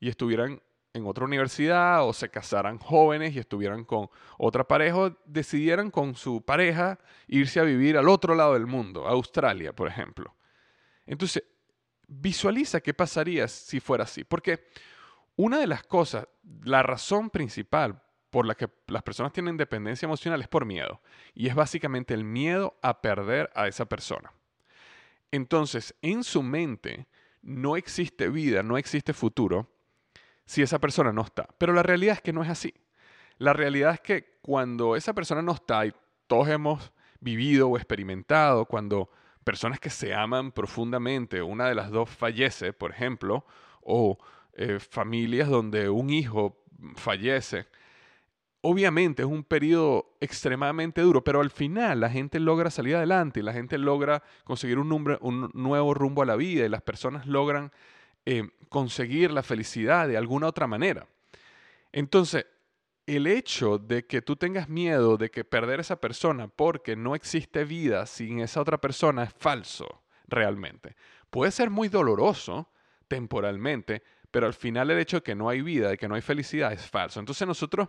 y 0.00 0.08
estuvieran 0.08 0.60
en 0.94 1.06
otra 1.06 1.24
universidad 1.24 2.06
o 2.06 2.12
se 2.12 2.30
casaran 2.30 2.78
jóvenes 2.78 3.34
y 3.34 3.38
estuvieran 3.38 3.84
con 3.84 4.08
otra 4.38 4.64
pareja 4.64 5.16
decidieran 5.24 5.90
con 5.90 6.14
su 6.14 6.42
pareja 6.42 6.98
irse 7.26 7.60
a 7.60 7.64
vivir 7.64 7.96
al 7.96 8.08
otro 8.08 8.34
lado 8.34 8.54
del 8.54 8.66
mundo, 8.66 9.06
a 9.06 9.10
Australia, 9.10 9.72
por 9.72 9.88
ejemplo. 9.88 10.34
Entonces, 11.06 11.44
visualiza 12.06 12.80
qué 12.80 12.94
pasaría 12.94 13.48
si 13.48 13.80
fuera 13.80 14.04
así. 14.04 14.24
Porque 14.24 14.66
una 15.36 15.58
de 15.58 15.66
las 15.66 15.84
cosas, 15.84 16.26
la 16.62 16.82
razón 16.82 17.30
principal 17.30 18.02
por 18.30 18.44
la 18.44 18.54
que 18.54 18.68
las 18.88 19.02
personas 19.02 19.32
tienen 19.32 19.56
dependencia 19.56 20.06
emocional 20.06 20.40
es 20.40 20.48
por 20.48 20.66
miedo. 20.66 21.00
Y 21.34 21.48
es 21.48 21.54
básicamente 21.54 22.14
el 22.14 22.24
miedo 22.24 22.78
a 22.82 23.00
perder 23.00 23.50
a 23.54 23.68
esa 23.68 23.86
persona. 23.86 24.32
Entonces, 25.30 25.94
en 26.02 26.24
su 26.24 26.42
mente 26.42 27.06
no 27.42 27.76
existe 27.76 28.28
vida, 28.28 28.62
no 28.62 28.76
existe 28.78 29.12
futuro 29.12 29.70
si 30.48 30.62
esa 30.62 30.78
persona 30.78 31.12
no 31.12 31.20
está. 31.20 31.46
Pero 31.58 31.74
la 31.74 31.82
realidad 31.82 32.14
es 32.14 32.22
que 32.22 32.32
no 32.32 32.42
es 32.42 32.48
así. 32.48 32.72
La 33.36 33.52
realidad 33.52 33.92
es 33.92 34.00
que 34.00 34.38
cuando 34.40 34.96
esa 34.96 35.12
persona 35.12 35.42
no 35.42 35.52
está, 35.52 35.84
y 35.84 35.92
todos 36.26 36.48
hemos 36.48 36.90
vivido 37.20 37.68
o 37.68 37.76
experimentado, 37.76 38.64
cuando 38.64 39.10
personas 39.44 39.78
que 39.78 39.90
se 39.90 40.14
aman 40.14 40.50
profundamente, 40.52 41.42
una 41.42 41.68
de 41.68 41.74
las 41.74 41.90
dos 41.90 42.08
fallece, 42.08 42.72
por 42.72 42.92
ejemplo, 42.92 43.44
o 43.82 44.16
eh, 44.54 44.78
familias 44.80 45.50
donde 45.50 45.90
un 45.90 46.08
hijo 46.08 46.64
fallece, 46.96 47.66
Obviamente 48.60 49.22
es 49.22 49.28
un 49.28 49.44
periodo 49.44 50.16
extremadamente 50.18 51.00
duro, 51.00 51.22
pero 51.22 51.40
al 51.40 51.50
final 51.50 52.00
la 52.00 52.10
gente 52.10 52.40
logra 52.40 52.70
salir 52.70 52.96
adelante 52.96 53.38
y 53.38 53.44
la 53.44 53.52
gente 53.52 53.78
logra 53.78 54.24
conseguir 54.42 54.80
un, 54.80 54.90
un 55.20 55.50
nuevo 55.54 55.94
rumbo 55.94 56.22
a 56.22 56.26
la 56.26 56.34
vida 56.34 56.66
y 56.66 56.68
las 56.68 56.82
personas 56.82 57.24
logran 57.28 57.70
eh, 58.30 58.46
conseguir 58.68 59.30
la 59.30 59.42
felicidad 59.42 60.06
de 60.06 60.18
alguna 60.18 60.48
otra 60.48 60.66
manera. 60.66 61.06
Entonces, 61.92 62.44
el 63.06 63.26
hecho 63.26 63.78
de 63.78 64.04
que 64.04 64.20
tú 64.20 64.36
tengas 64.36 64.68
miedo 64.68 65.16
de 65.16 65.30
que 65.30 65.44
perder 65.44 65.80
esa 65.80 65.98
persona 65.98 66.46
porque 66.46 66.94
no 66.94 67.14
existe 67.14 67.64
vida 67.64 68.04
sin 68.04 68.40
esa 68.40 68.60
otra 68.60 68.76
persona 68.76 69.22
es 69.22 69.32
falso, 69.32 70.02
realmente. 70.26 70.94
Puede 71.30 71.50
ser 71.50 71.70
muy 71.70 71.88
doloroso 71.88 72.68
temporalmente, 73.08 74.02
pero 74.30 74.46
al 74.46 74.52
final 74.52 74.90
el 74.90 74.98
hecho 74.98 75.16
de 75.16 75.22
que 75.22 75.34
no 75.34 75.48
hay 75.48 75.62
vida, 75.62 75.88
de 75.88 75.96
que 75.96 76.06
no 76.06 76.14
hay 76.14 76.20
felicidad 76.20 76.70
es 76.70 76.86
falso. 76.86 77.20
Entonces 77.20 77.48
nosotros 77.48 77.88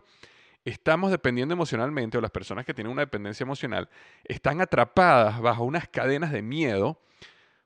estamos 0.63 1.11
dependiendo 1.11 1.53
emocionalmente 1.53 2.17
o 2.17 2.21
las 2.21 2.31
personas 2.31 2.65
que 2.65 2.73
tienen 2.73 2.93
una 2.93 3.01
dependencia 3.01 3.43
emocional 3.43 3.89
están 4.23 4.61
atrapadas 4.61 5.41
bajo 5.41 5.65
unas 5.65 5.89
cadenas 5.89 6.31
de 6.31 6.41
miedo 6.41 7.01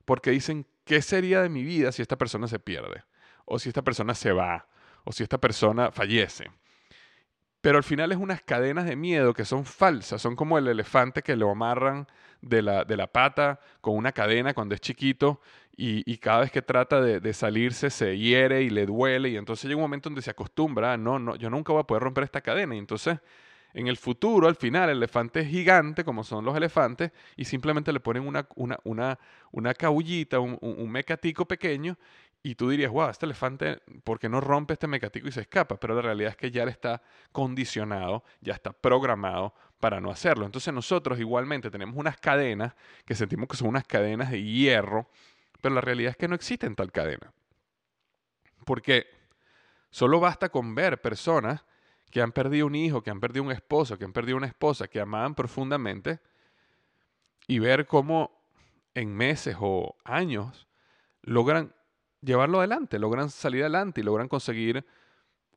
porque 0.04 0.32
dicen, 0.32 0.66
¿qué 0.84 1.02
sería 1.02 1.42
de 1.42 1.48
mi 1.48 1.62
vida 1.62 1.92
si 1.92 2.02
esta 2.02 2.16
persona 2.16 2.48
se 2.48 2.58
pierde? 2.58 3.02
O 3.44 3.58
si 3.58 3.68
esta 3.68 3.82
persona 3.82 4.14
se 4.14 4.32
va? 4.32 4.66
O 5.04 5.12
si 5.12 5.22
esta 5.22 5.38
persona 5.38 5.90
fallece? 5.90 6.50
Pero 7.60 7.78
al 7.78 7.84
final 7.84 8.12
es 8.12 8.18
unas 8.18 8.42
cadenas 8.42 8.84
de 8.84 8.94
miedo 8.94 9.32
que 9.32 9.46
son 9.46 9.64
falsas, 9.64 10.20
son 10.20 10.36
como 10.36 10.58
el 10.58 10.68
elefante 10.68 11.22
que 11.22 11.34
lo 11.34 11.50
amarran 11.50 12.06
de 12.42 12.60
la, 12.60 12.84
de 12.84 12.96
la 12.96 13.06
pata 13.06 13.58
con 13.80 13.96
una 13.96 14.12
cadena 14.12 14.52
cuando 14.52 14.74
es 14.74 14.82
chiquito 14.82 15.40
y, 15.76 16.18
cada 16.18 16.40
vez 16.40 16.52
que 16.52 16.62
trata 16.62 17.00
de, 17.00 17.32
salirse 17.32 17.90
se 17.90 18.18
hiere 18.18 18.62
y 18.62 18.70
le 18.70 18.86
duele 18.86 19.30
y 19.30 19.36
entonces 19.36 19.64
llega 19.64 19.76
un 19.76 19.82
momento 19.82 20.08
donde 20.08 20.22
se 20.22 20.30
acostumbra, 20.30 20.92
ah, 20.92 20.96
no, 20.96 21.18
no, 21.18 21.36
yo 21.36 21.50
nunca 21.50 21.72
voy 21.72 21.80
a 21.80 21.84
poder 21.84 22.02
romper 22.02 22.24
esta 22.24 22.40
cadena 22.42 22.74
y 22.74 22.78
entonces 22.78 23.18
en 23.74 23.88
el 23.88 23.96
futuro, 23.96 24.46
al 24.46 24.54
final, 24.54 24.88
el 24.88 24.98
elefante 24.98 25.40
es 25.40 25.48
gigante, 25.48 26.04
como 26.04 26.22
son 26.22 26.44
los 26.44 26.56
elefantes, 26.56 27.10
y 27.36 27.44
simplemente 27.44 27.92
le 27.92 27.98
ponen 27.98 28.26
una, 28.26 28.46
una, 28.54 28.78
una, 28.84 29.18
una 29.50 29.74
cabullita, 29.74 30.38
un, 30.38 30.56
un, 30.60 30.90
mecatico 30.90 31.44
pequeño, 31.44 31.98
y 32.40 32.54
tú 32.54 32.70
dirías, 32.70 32.92
wow, 32.92 33.10
este 33.10 33.26
elefante, 33.26 33.80
¿por 34.04 34.20
qué 34.20 34.28
no 34.28 34.40
rompe 34.40 34.74
este 34.74 34.86
mecatico 34.86 35.26
y 35.26 35.32
se 35.32 35.40
escapa? 35.40 35.76
Pero 35.80 35.96
la 35.96 36.02
realidad 36.02 36.30
es 36.30 36.36
que 36.36 36.52
ya 36.52 36.64
le 36.64 36.70
está 36.70 37.02
condicionado, 37.32 38.22
ya 38.40 38.52
está 38.52 38.72
programado 38.72 39.54
para 39.80 40.00
no 40.00 40.10
hacerlo. 40.10 40.46
Entonces 40.46 40.72
nosotros 40.72 41.18
igualmente 41.18 41.70
tenemos 41.70 41.96
unas 41.96 42.18
cadenas 42.18 42.74
que 43.04 43.14
sentimos 43.14 43.48
que 43.48 43.56
son 43.56 43.68
unas 43.68 43.84
cadenas 43.84 44.30
de 44.30 44.42
hierro, 44.42 45.08
pero 45.60 45.74
la 45.74 45.80
realidad 45.80 46.10
es 46.10 46.16
que 46.16 46.28
no 46.28 46.34
existen 46.34 46.76
tal 46.76 46.92
cadena. 46.92 47.32
Porque 48.66 49.06
solo 49.90 50.20
basta 50.20 50.50
con 50.50 50.74
ver 50.74 51.00
personas 51.00 51.64
que 52.14 52.22
han 52.22 52.30
perdido 52.30 52.68
un 52.68 52.76
hijo, 52.76 53.02
que 53.02 53.10
han 53.10 53.18
perdido 53.18 53.42
un 53.42 53.50
esposo, 53.50 53.98
que 53.98 54.04
han 54.04 54.12
perdido 54.12 54.36
una 54.36 54.46
esposa, 54.46 54.86
que 54.86 55.00
amaban 55.00 55.34
profundamente, 55.34 56.20
y 57.48 57.58
ver 57.58 57.88
cómo 57.88 58.30
en 58.94 59.12
meses 59.12 59.56
o 59.58 59.96
años 60.04 60.68
logran 61.22 61.74
llevarlo 62.20 62.60
adelante, 62.60 63.00
logran 63.00 63.30
salir 63.30 63.62
adelante 63.62 64.00
y 64.00 64.04
logran 64.04 64.28
conseguir 64.28 64.86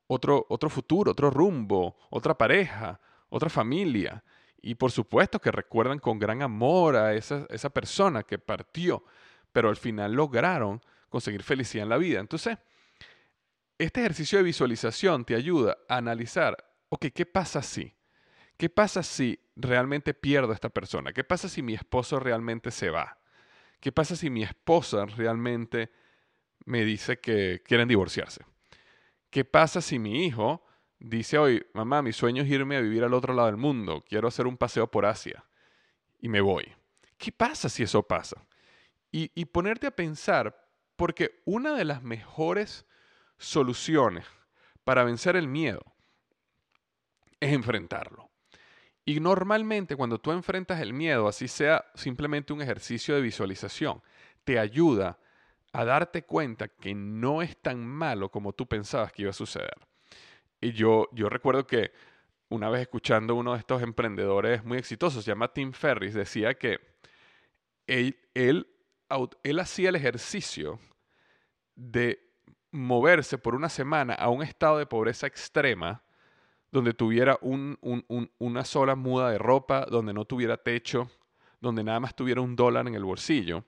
otro, 0.07 0.47
otro 0.49 0.71
futuro, 0.71 1.11
otro 1.11 1.29
rumbo, 1.29 1.95
otra 2.09 2.35
pareja, 2.35 2.99
otra 3.29 3.49
familia. 3.49 4.23
Y 4.59 4.73
por 4.73 4.91
supuesto 4.91 5.39
que 5.39 5.51
recuerdan 5.51 5.99
con 5.99 6.17
gran 6.17 6.41
amor 6.41 6.95
a 6.95 7.13
esa, 7.13 7.45
esa 7.51 7.69
persona 7.69 8.23
que 8.23 8.39
partió 8.39 9.03
pero 9.51 9.69
al 9.69 9.77
final 9.77 10.13
lograron 10.13 10.81
conseguir 11.09 11.43
felicidad 11.43 11.83
en 11.83 11.89
la 11.89 11.97
vida. 11.97 12.19
Entonces, 12.19 12.57
este 13.77 14.01
ejercicio 14.01 14.37
de 14.37 14.43
visualización 14.43 15.25
te 15.25 15.35
ayuda 15.35 15.77
a 15.87 15.97
analizar, 15.97 16.57
ok, 16.89 17.07
¿qué 17.13 17.25
pasa 17.25 17.61
si? 17.61 17.95
¿Qué 18.57 18.69
pasa 18.69 19.03
si 19.03 19.39
realmente 19.55 20.13
pierdo 20.13 20.51
a 20.51 20.55
esta 20.55 20.69
persona? 20.69 21.13
¿Qué 21.13 21.23
pasa 21.23 21.47
si 21.47 21.61
mi 21.61 21.75
esposo 21.75 22.19
realmente 22.19 22.71
se 22.71 22.89
va? 22.89 23.19
¿Qué 23.79 23.91
pasa 23.91 24.15
si 24.15 24.31
mi 24.31 24.43
esposa 24.43 25.05
realmente 25.05 25.91
me 26.65 26.83
dice 26.83 27.19
que 27.19 27.61
quieren 27.63 27.87
divorciarse? 27.87 28.43
¿Qué 29.29 29.45
pasa 29.45 29.81
si 29.81 29.99
mi 29.99 30.25
hijo 30.25 30.65
dice 30.97 31.37
hoy, 31.37 31.63
mamá, 31.73 32.01
mi 32.01 32.13
sueño 32.13 32.41
es 32.41 32.49
irme 32.49 32.77
a 32.77 32.81
vivir 32.81 33.03
al 33.03 33.13
otro 33.13 33.35
lado 33.35 33.47
del 33.47 33.57
mundo, 33.57 34.03
quiero 34.07 34.27
hacer 34.27 34.47
un 34.47 34.57
paseo 34.57 34.89
por 34.89 35.05
Asia 35.05 35.45
y 36.19 36.29
me 36.29 36.41
voy? 36.41 36.73
¿Qué 37.19 37.31
pasa 37.31 37.69
si 37.69 37.83
eso 37.83 38.03
pasa? 38.03 38.43
y, 39.09 39.45
ponerte 39.45 39.87
a 39.87 39.95
pensar, 39.95 40.69
porque 40.95 41.41
una 41.45 41.75
de 41.75 41.85
las 41.85 42.03
mejores 42.03 42.85
soluciones 43.37 44.25
para 44.83 45.03
vencer 45.03 45.35
el 45.35 45.47
miedo 45.47 45.83
es 47.39 47.53
enfrentarlo. 47.53 48.29
Y 49.05 49.19
normalmente 49.19 49.95
cuando 49.95 50.19
tú 50.19 50.31
enfrentas 50.31 50.81
el 50.81 50.93
miedo, 50.93 51.27
así 51.27 51.47
sea 51.47 51.85
simplemente 51.95 52.51
un 52.51 52.61
ejercicio 52.61 53.15
de 53.15 53.21
visualización, 53.21 54.01
te 54.43 54.59
ayuda 54.59 55.17
a 55.71 55.85
darte 55.85 56.23
cuenta 56.23 56.67
que 56.67 56.93
no 56.93 57.41
es 57.41 57.55
tan 57.61 57.85
malo 57.85 58.29
como 58.29 58.53
tú 58.53 58.67
pensabas 58.67 59.11
que 59.13 59.21
iba 59.23 59.31
a 59.31 59.33
suceder. 59.33 59.75
Y 60.59 60.71
yo, 60.71 61.07
yo 61.13 61.29
recuerdo 61.29 61.67
que 61.67 61.91
una 62.49 62.69
vez 62.69 62.81
escuchando 62.81 63.35
uno 63.35 63.53
de 63.53 63.59
estos 63.59 63.81
emprendedores 63.81 64.63
muy 64.63 64.77
exitosos, 64.77 65.23
se 65.23 65.31
llama 65.31 65.53
Tim 65.53 65.73
Ferris, 65.73 66.13
decía 66.13 66.55
que 66.55 66.79
él, 67.85 68.17
él, 68.33 68.67
él 69.43 69.59
hacía 69.59 69.89
el 69.89 69.95
ejercicio 69.95 70.79
de 71.75 72.26
moverse 72.77 73.37
por 73.37 73.55
una 73.55 73.69
semana 73.69 74.13
a 74.13 74.29
un 74.29 74.43
estado 74.43 74.77
de 74.77 74.85
pobreza 74.85 75.27
extrema, 75.27 76.03
donde 76.71 76.93
tuviera 76.93 77.37
un, 77.41 77.77
una 78.37 78.65
sola 78.65 78.95
muda 78.95 79.31
de 79.31 79.37
ropa, 79.37 79.85
donde 79.85 80.13
no 80.13 80.25
tuviera 80.25 80.57
techo, 80.57 81.09
donde 81.59 81.83
nada 81.83 81.99
más 81.99 82.15
tuviera 82.15 82.41
un 82.41 82.55
dólar 82.55 82.87
en 82.87 82.95
el 82.95 83.03
bolsillo. 83.03 83.63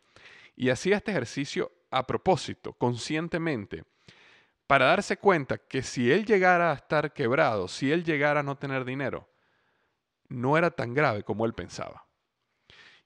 Y 0.56 0.70
hacía 0.70 0.98
este 0.98 1.12
ejercicio 1.12 1.72
a 1.90 2.06
propósito, 2.06 2.74
conscientemente, 2.74 3.84
para 4.68 4.86
darse 4.86 5.18
cuenta 5.18 5.58
que 5.58 5.82
si 5.82 6.12
él 6.12 6.26
llegara 6.26 6.72
a 6.72 6.76
estar 6.76 7.14
quebrado, 7.14 7.68
si 7.68 7.92
él 7.92 8.04
llegara 8.04 8.42
a 8.42 8.44
no 8.44 8.58
tener 8.58 8.86
dinero, 8.86 9.28
no 10.28 10.58
era 10.58 10.70
tan 10.70 10.94
grave 10.94 11.24
como 11.24 11.46
él 11.46 11.54
pensaba. 11.54 12.06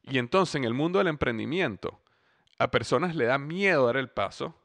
Y 0.01 0.17
entonces 0.17 0.55
en 0.55 0.65
el 0.65 0.73
mundo 0.73 0.99
del 0.99 1.07
emprendimiento, 1.07 2.01
a 2.59 2.69
personas 2.69 3.15
le 3.15 3.25
da 3.25 3.37
miedo 3.37 3.85
dar 3.85 3.95
el 3.95 4.09
paso, 4.09 4.55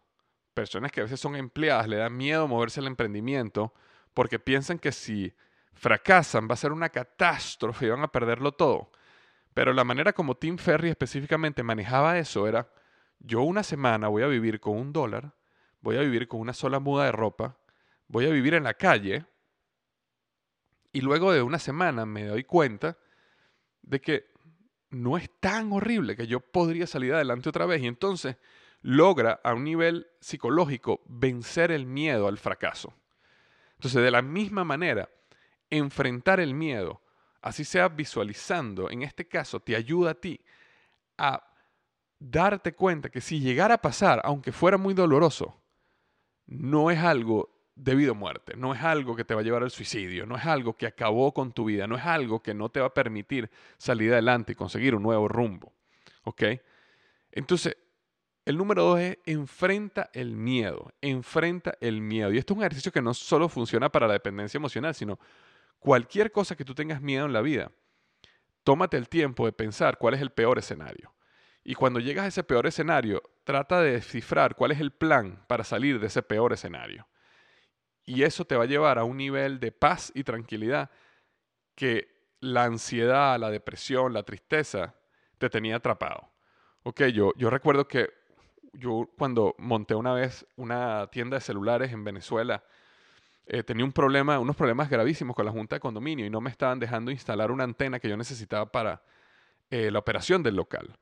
personas 0.58 0.90
que 0.90 0.98
a 0.98 1.04
veces 1.04 1.20
son 1.20 1.36
empleadas 1.36 1.86
le 1.86 1.98
da 1.98 2.10
miedo 2.10 2.48
moverse 2.48 2.80
al 2.80 2.88
emprendimiento 2.88 3.72
porque 4.12 4.40
piensan 4.40 4.80
que 4.80 4.90
si 4.90 5.32
fracasan 5.72 6.48
va 6.50 6.54
a 6.54 6.56
ser 6.56 6.72
una 6.72 6.88
catástrofe 6.88 7.86
y 7.86 7.90
van 7.90 8.02
a 8.02 8.10
perderlo 8.10 8.50
todo. 8.50 8.90
Pero 9.54 9.72
la 9.72 9.84
manera 9.84 10.12
como 10.12 10.34
Tim 10.34 10.58
Ferry 10.58 10.88
específicamente 10.88 11.62
manejaba 11.62 12.18
eso 12.18 12.48
era, 12.48 12.68
yo 13.20 13.42
una 13.42 13.62
semana 13.62 14.08
voy 14.08 14.24
a 14.24 14.26
vivir 14.26 14.58
con 14.58 14.76
un 14.76 14.92
dólar, 14.92 15.32
voy 15.80 15.96
a 15.96 16.00
vivir 16.00 16.26
con 16.26 16.40
una 16.40 16.52
sola 16.52 16.80
muda 16.80 17.04
de 17.04 17.12
ropa, 17.12 17.56
voy 18.08 18.26
a 18.26 18.30
vivir 18.30 18.54
en 18.54 18.64
la 18.64 18.74
calle 18.74 19.26
y 20.90 21.02
luego 21.02 21.32
de 21.32 21.42
una 21.42 21.60
semana 21.60 22.04
me 22.04 22.24
doy 22.24 22.42
cuenta 22.42 22.98
de 23.82 24.00
que 24.00 24.32
no 24.90 25.16
es 25.18 25.30
tan 25.38 25.72
horrible 25.72 26.16
que 26.16 26.26
yo 26.26 26.40
podría 26.40 26.88
salir 26.88 27.14
adelante 27.14 27.48
otra 27.48 27.64
vez 27.64 27.80
y 27.80 27.86
entonces 27.86 28.38
logra 28.82 29.40
a 29.42 29.54
un 29.54 29.64
nivel 29.64 30.06
psicológico 30.20 31.02
vencer 31.06 31.70
el 31.70 31.86
miedo 31.86 32.28
al 32.28 32.38
fracaso. 32.38 32.94
Entonces, 33.74 34.02
de 34.02 34.10
la 34.10 34.22
misma 34.22 34.64
manera, 34.64 35.08
enfrentar 35.70 36.40
el 36.40 36.54
miedo, 36.54 37.02
así 37.42 37.64
sea 37.64 37.88
visualizando, 37.88 38.90
en 38.90 39.02
este 39.02 39.28
caso, 39.28 39.60
te 39.60 39.76
ayuda 39.76 40.12
a 40.12 40.14
ti 40.14 40.40
a 41.16 41.44
darte 42.18 42.74
cuenta 42.74 43.10
que 43.10 43.20
si 43.20 43.40
llegara 43.40 43.74
a 43.74 43.82
pasar, 43.82 44.20
aunque 44.24 44.52
fuera 44.52 44.76
muy 44.76 44.94
doloroso, 44.94 45.60
no 46.46 46.90
es 46.90 46.98
algo 46.98 47.54
debido 47.74 48.12
a 48.12 48.14
muerte, 48.14 48.54
no 48.56 48.74
es 48.74 48.82
algo 48.82 49.14
que 49.14 49.24
te 49.24 49.34
va 49.34 49.40
a 49.40 49.44
llevar 49.44 49.62
al 49.62 49.70
suicidio, 49.70 50.26
no 50.26 50.36
es 50.36 50.44
algo 50.46 50.76
que 50.76 50.86
acabó 50.86 51.32
con 51.32 51.52
tu 51.52 51.66
vida, 51.66 51.86
no 51.86 51.96
es 51.96 52.04
algo 52.04 52.42
que 52.42 52.54
no 52.54 52.70
te 52.70 52.80
va 52.80 52.86
a 52.86 52.94
permitir 52.94 53.48
salir 53.76 54.12
adelante 54.12 54.52
y 54.52 54.56
conseguir 54.56 54.96
un 54.96 55.02
nuevo 55.04 55.28
rumbo. 55.28 55.72
¿Ok? 56.24 56.42
Entonces, 57.30 57.76
el 58.48 58.56
número 58.56 58.82
dos 58.82 58.98
es 58.98 59.18
enfrenta 59.26 60.08
el 60.14 60.34
miedo, 60.34 60.90
enfrenta 61.02 61.74
el 61.82 62.00
miedo. 62.00 62.32
Y 62.32 62.38
esto 62.38 62.54
es 62.54 62.56
un 62.56 62.62
ejercicio 62.62 62.90
que 62.90 63.02
no 63.02 63.12
solo 63.12 63.46
funciona 63.50 63.92
para 63.92 64.06
la 64.06 64.14
dependencia 64.14 64.56
emocional, 64.56 64.94
sino 64.94 65.18
cualquier 65.78 66.32
cosa 66.32 66.56
que 66.56 66.64
tú 66.64 66.74
tengas 66.74 67.02
miedo 67.02 67.26
en 67.26 67.34
la 67.34 67.42
vida. 67.42 67.70
Tómate 68.64 68.96
el 68.96 69.10
tiempo 69.10 69.44
de 69.44 69.52
pensar 69.52 69.98
cuál 69.98 70.14
es 70.14 70.22
el 70.22 70.30
peor 70.30 70.58
escenario. 70.58 71.12
Y 71.62 71.74
cuando 71.74 72.00
llegas 72.00 72.24
a 72.24 72.28
ese 72.28 72.42
peor 72.42 72.66
escenario, 72.66 73.22
trata 73.44 73.82
de 73.82 73.92
descifrar 73.92 74.54
cuál 74.54 74.70
es 74.70 74.80
el 74.80 74.92
plan 74.92 75.44
para 75.46 75.62
salir 75.62 76.00
de 76.00 76.06
ese 76.06 76.22
peor 76.22 76.54
escenario. 76.54 77.06
Y 78.06 78.22
eso 78.22 78.46
te 78.46 78.56
va 78.56 78.62
a 78.62 78.66
llevar 78.66 78.98
a 78.98 79.04
un 79.04 79.18
nivel 79.18 79.60
de 79.60 79.72
paz 79.72 80.10
y 80.14 80.24
tranquilidad 80.24 80.90
que 81.74 82.32
la 82.40 82.64
ansiedad, 82.64 83.38
la 83.38 83.50
depresión, 83.50 84.14
la 84.14 84.22
tristeza 84.22 84.94
te 85.36 85.50
tenía 85.50 85.76
atrapado. 85.76 86.32
Ok, 86.84 87.02
yo, 87.08 87.34
yo 87.36 87.50
recuerdo 87.50 87.86
que 87.86 88.16
yo 88.72 89.08
cuando 89.16 89.54
monté 89.58 89.94
una 89.94 90.12
vez 90.12 90.46
una 90.56 91.08
tienda 91.10 91.36
de 91.36 91.40
celulares 91.40 91.92
en 91.92 92.04
Venezuela, 92.04 92.62
eh, 93.46 93.62
tenía 93.62 93.84
un 93.84 93.92
problema, 93.92 94.38
unos 94.38 94.56
problemas 94.56 94.90
gravísimos 94.90 95.34
con 95.34 95.46
la 95.46 95.52
junta 95.52 95.76
de 95.76 95.80
condominio 95.80 96.26
y 96.26 96.30
no 96.30 96.40
me 96.40 96.50
estaban 96.50 96.78
dejando 96.78 97.10
instalar 97.10 97.50
una 97.50 97.64
antena 97.64 97.98
que 97.98 98.08
yo 98.08 98.16
necesitaba 98.16 98.70
para 98.70 99.02
eh, 99.70 99.90
la 99.90 99.98
operación 99.98 100.42
del 100.42 100.56
local 100.56 100.98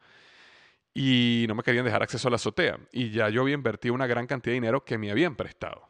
y 0.99 1.45
no 1.47 1.55
me 1.55 1.63
querían 1.63 1.85
dejar 1.85 2.03
acceso 2.03 2.29
a 2.29 2.31
la 2.31 2.37
azotea. 2.37 2.79
Y 2.91 3.11
ya 3.11 3.29
yo 3.29 3.43
había 3.43 3.53
invertido 3.53 3.93
una 3.95 4.07
gran 4.07 4.27
cantidad 4.27 4.53
de 4.53 4.61
dinero 4.61 4.83
que 4.83 4.97
me 4.97 5.11
habían 5.11 5.37
prestado. 5.37 5.87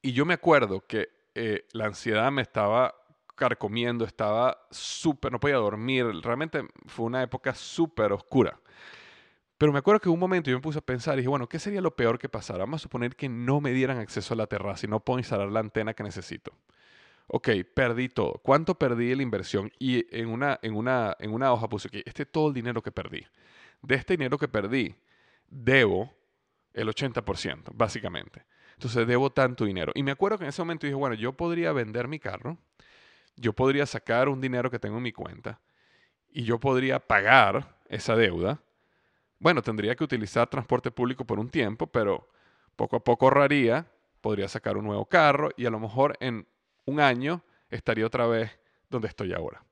Y 0.00 0.12
yo 0.12 0.24
me 0.24 0.32
acuerdo 0.32 0.86
que 0.86 1.10
eh, 1.34 1.66
la 1.72 1.84
ansiedad 1.84 2.32
me 2.32 2.40
estaba 2.40 2.94
carcomiendo, 3.34 4.06
estaba 4.06 4.66
súper, 4.70 5.30
no 5.30 5.38
podía 5.38 5.56
dormir. 5.56 6.06
Realmente 6.22 6.66
fue 6.86 7.04
una 7.04 7.22
época 7.22 7.54
súper 7.54 8.12
oscura. 8.12 8.58
Pero 9.58 9.72
me 9.72 9.78
acuerdo 9.78 10.00
que 10.00 10.08
un 10.08 10.18
momento 10.18 10.50
yo 10.50 10.56
me 10.56 10.62
puse 10.62 10.78
a 10.78 10.82
pensar 10.82 11.14
y 11.14 11.18
dije, 11.18 11.28
bueno, 11.28 11.48
¿qué 11.48 11.58
sería 11.58 11.80
lo 11.80 11.96
peor 11.96 12.18
que 12.18 12.28
pasara? 12.28 12.60
Vamos 12.60 12.80
a 12.80 12.84
suponer 12.84 13.16
que 13.16 13.28
no 13.28 13.60
me 13.60 13.72
dieran 13.72 13.98
acceso 13.98 14.34
a 14.34 14.36
la 14.36 14.46
terraza 14.46 14.86
y 14.86 14.90
no 14.90 15.00
puedo 15.00 15.18
instalar 15.18 15.48
la 15.48 15.60
antena 15.60 15.94
que 15.94 16.02
necesito. 16.02 16.52
Ok, 17.28 17.48
perdí 17.74 18.08
todo. 18.08 18.34
¿Cuánto 18.42 18.76
perdí 18.76 19.14
la 19.14 19.22
inversión? 19.22 19.72
Y 19.78 20.06
en 20.16 20.28
una, 20.28 20.58
en 20.62 20.74
una, 20.76 21.16
en 21.18 21.32
una 21.32 21.52
hoja 21.52 21.68
puse, 21.68 21.88
que 21.88 22.02
este 22.06 22.22
es 22.24 22.30
todo 22.30 22.48
el 22.48 22.54
dinero 22.54 22.82
que 22.82 22.92
perdí 22.92 23.24
de 23.82 23.94
este 23.94 24.14
dinero 24.14 24.38
que 24.38 24.48
perdí, 24.48 24.96
debo 25.48 26.12
el 26.72 26.88
80%, 26.88 27.70
básicamente. 27.72 28.44
Entonces 28.74 29.06
debo 29.06 29.30
tanto 29.30 29.64
dinero. 29.64 29.92
Y 29.94 30.02
me 30.02 30.10
acuerdo 30.10 30.38
que 30.38 30.44
en 30.44 30.50
ese 30.50 30.62
momento 30.62 30.86
dije, 30.86 30.96
bueno, 30.96 31.14
yo 31.14 31.32
podría 31.32 31.72
vender 31.72 32.08
mi 32.08 32.18
carro, 32.18 32.58
yo 33.36 33.52
podría 33.52 33.86
sacar 33.86 34.28
un 34.28 34.40
dinero 34.40 34.70
que 34.70 34.78
tengo 34.78 34.96
en 34.96 35.02
mi 35.02 35.12
cuenta 35.12 35.60
y 36.30 36.44
yo 36.44 36.58
podría 36.58 36.98
pagar 36.98 37.78
esa 37.88 38.16
deuda. 38.16 38.60
Bueno, 39.38 39.62
tendría 39.62 39.94
que 39.94 40.04
utilizar 40.04 40.48
transporte 40.48 40.90
público 40.90 41.26
por 41.26 41.38
un 41.38 41.50
tiempo, 41.50 41.86
pero 41.86 42.28
poco 42.74 42.96
a 42.96 43.04
poco 43.04 43.26
ahorraría, 43.26 43.86
podría 44.20 44.48
sacar 44.48 44.76
un 44.76 44.86
nuevo 44.86 45.06
carro 45.06 45.50
y 45.56 45.66
a 45.66 45.70
lo 45.70 45.78
mejor 45.78 46.16
en 46.20 46.46
un 46.84 47.00
año 47.00 47.44
estaría 47.70 48.06
otra 48.06 48.26
vez 48.26 48.58
donde 48.88 49.08
estoy 49.08 49.32
ahora. 49.32 49.62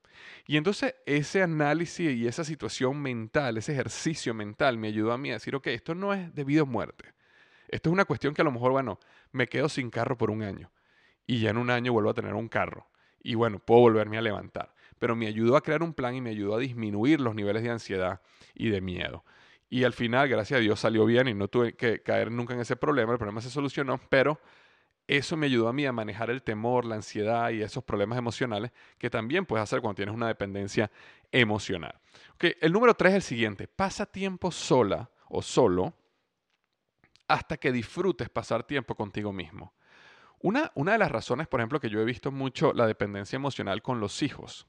Y 0.47 0.57
entonces 0.57 0.95
ese 1.05 1.41
análisis 1.41 2.15
y 2.15 2.27
esa 2.27 2.43
situación 2.43 3.01
mental, 3.01 3.57
ese 3.57 3.73
ejercicio 3.73 4.33
mental 4.33 4.77
me 4.77 4.87
ayudó 4.87 5.11
a 5.11 5.17
mí 5.17 5.31
a 5.31 5.33
decir, 5.33 5.55
ok, 5.55 5.67
esto 5.67 5.95
no 5.95 6.13
es 6.13 6.33
debido 6.33 6.63
a 6.63 6.67
muerte. 6.67 7.13
Esto 7.67 7.89
es 7.89 7.93
una 7.93 8.05
cuestión 8.05 8.33
que 8.33 8.41
a 8.41 8.45
lo 8.45 8.51
mejor, 8.51 8.71
bueno, 8.71 8.99
me 9.31 9.47
quedo 9.47 9.67
sin 9.67 9.89
carro 9.89 10.17
por 10.17 10.29
un 10.29 10.43
año 10.43 10.71
y 11.25 11.39
ya 11.39 11.49
en 11.49 11.57
un 11.57 11.71
año 11.71 11.91
vuelvo 11.91 12.11
a 12.11 12.13
tener 12.13 12.35
un 12.35 12.47
carro 12.47 12.87
y 13.23 13.33
bueno, 13.33 13.57
puedo 13.59 13.81
volverme 13.81 14.19
a 14.19 14.21
levantar. 14.21 14.73
Pero 14.99 15.15
me 15.15 15.27
ayudó 15.27 15.57
a 15.57 15.61
crear 15.61 15.81
un 15.81 15.93
plan 15.93 16.15
y 16.15 16.21
me 16.21 16.29
ayudó 16.29 16.55
a 16.55 16.59
disminuir 16.59 17.19
los 17.19 17.33
niveles 17.33 17.63
de 17.63 17.71
ansiedad 17.71 18.21
y 18.53 18.69
de 18.69 18.81
miedo. 18.81 19.25
Y 19.69 19.83
al 19.83 19.93
final, 19.93 20.27
gracias 20.29 20.57
a 20.57 20.61
Dios, 20.61 20.79
salió 20.79 21.05
bien 21.05 21.27
y 21.27 21.33
no 21.33 21.47
tuve 21.47 21.73
que 21.73 22.01
caer 22.01 22.31
nunca 22.31 22.53
en 22.53 22.59
ese 22.59 22.75
problema. 22.75 23.13
El 23.13 23.17
problema 23.17 23.41
se 23.41 23.49
solucionó, 23.49 23.99
pero 24.09 24.39
eso 25.07 25.37
me 25.37 25.45
ayudó 25.45 25.67
a 25.67 25.73
mí 25.73 25.85
a 25.85 25.91
manejar 25.91 26.29
el 26.29 26.41
temor, 26.41 26.85
la 26.85 26.95
ansiedad 26.95 27.51
y 27.51 27.61
esos 27.61 27.83
problemas 27.83 28.17
emocionales 28.17 28.71
que 28.97 29.09
también 29.09 29.45
puedes 29.45 29.63
hacer 29.63 29.81
cuando 29.81 29.95
tienes 29.95 30.15
una 30.15 30.27
dependencia 30.27 30.91
emocional. 31.31 31.99
el 32.39 32.71
número 32.71 32.93
tres 32.95 33.11
es 33.11 33.15
el 33.17 33.21
siguiente. 33.21 33.67
Pasa 33.67 34.05
tiempo 34.05 34.51
sola 34.51 35.09
o 35.29 35.41
solo 35.41 35.93
hasta 37.27 37.57
que 37.57 37.71
disfrutes 37.71 38.29
pasar 38.29 38.63
tiempo 38.63 38.95
contigo 38.95 39.31
mismo. 39.33 39.73
Una, 40.39 40.71
una 40.75 40.93
de 40.93 40.97
las 40.99 41.11
razones, 41.11 41.47
por 41.47 41.59
ejemplo, 41.59 41.79
que 41.79 41.89
yo 41.89 41.99
he 41.99 42.05
visto 42.05 42.31
mucho 42.31 42.73
la 42.73 42.87
dependencia 42.87 43.35
emocional 43.35 43.81
con 43.81 43.99
los 43.99 44.21
hijos 44.21 44.67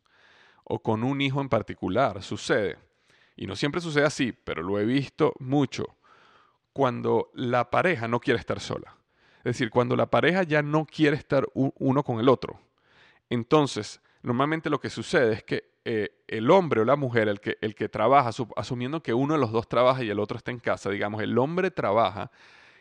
o 0.64 0.82
con 0.82 1.04
un 1.04 1.20
hijo 1.20 1.40
en 1.40 1.48
particular, 1.48 2.22
sucede, 2.22 2.78
y 3.36 3.46
no 3.46 3.54
siempre 3.54 3.80
sucede 3.80 4.04
así, 4.04 4.32
pero 4.32 4.62
lo 4.62 4.78
he 4.78 4.84
visto 4.84 5.34
mucho, 5.38 5.96
cuando 6.72 7.30
la 7.34 7.70
pareja 7.70 8.08
no 8.08 8.20
quiere 8.20 8.40
estar 8.40 8.60
sola. 8.60 8.96
Es 9.38 9.52
decir, 9.52 9.70
cuando 9.70 9.94
la 9.94 10.10
pareja 10.10 10.42
ya 10.42 10.62
no 10.62 10.86
quiere 10.86 11.16
estar 11.16 11.46
uno 11.54 12.02
con 12.02 12.18
el 12.18 12.28
otro. 12.28 12.58
Entonces, 13.30 14.00
normalmente 14.22 14.68
lo 14.70 14.80
que 14.80 14.90
sucede 14.90 15.34
es 15.34 15.44
que 15.44 15.76
eh, 15.84 16.10
el 16.26 16.50
hombre 16.50 16.80
o 16.80 16.84
la 16.84 16.96
mujer, 16.96 17.28
el 17.28 17.40
que, 17.40 17.58
el 17.60 17.76
que 17.76 17.88
trabaja, 17.88 18.30
asumiendo 18.56 19.02
que 19.02 19.14
uno 19.14 19.34
de 19.34 19.40
los 19.40 19.52
dos 19.52 19.68
trabaja 19.68 20.02
y 20.02 20.10
el 20.10 20.18
otro 20.18 20.36
está 20.36 20.50
en 20.50 20.58
casa, 20.58 20.90
digamos, 20.90 21.22
el 21.22 21.38
hombre 21.38 21.70
trabaja 21.70 22.30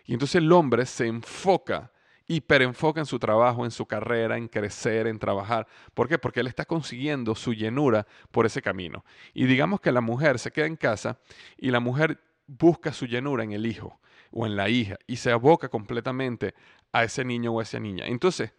y 0.06 0.14
entonces 0.14 0.36
el 0.36 0.52
hombre 0.52 0.86
se 0.86 1.06
enfoca, 1.08 1.92
hiperenfoca 2.28 3.00
en 3.00 3.06
su 3.06 3.20
trabajo, 3.20 3.66
en 3.66 3.72
su 3.72 3.86
carrera, 3.86 4.38
en 4.38 4.48
crecer, 4.48 5.08
en 5.08 5.20
trabajar. 5.20 5.68
¿Por 5.94 6.08
qué? 6.08 6.18
Porque 6.18 6.40
él 6.40 6.48
está 6.48 6.66
consiguiendo 6.66 7.36
su 7.36 7.54
llenura 7.54 8.08
por 8.32 8.46
ese 8.46 8.62
camino. 8.62 9.06
Y 9.34 9.46
digamos 9.46 9.80
que 9.82 9.92
la 9.92 10.02
mujer 10.02 10.40
se 10.40 10.52
queda 10.52 10.66
en 10.66 10.76
casa 10.76 11.20
y 11.58 11.72
la 11.72 11.80
mujer 11.80 12.20
busca 12.48 12.94
su 12.94 13.06
llenura 13.06 13.44
en 13.44 13.52
el 13.52 13.66
hijo 13.66 14.00
o 14.32 14.46
en 14.46 14.56
la 14.56 14.70
hija 14.70 14.98
y 15.08 15.18
se 15.18 15.32
aboca 15.32 15.70
completamente 15.70 16.54
a 16.92 17.04
ese 17.04 17.24
niño 17.24 17.54
o 17.54 17.60
a 17.60 17.64
esa 17.64 17.80
niña. 17.80 18.06
Entonces, 18.08 18.54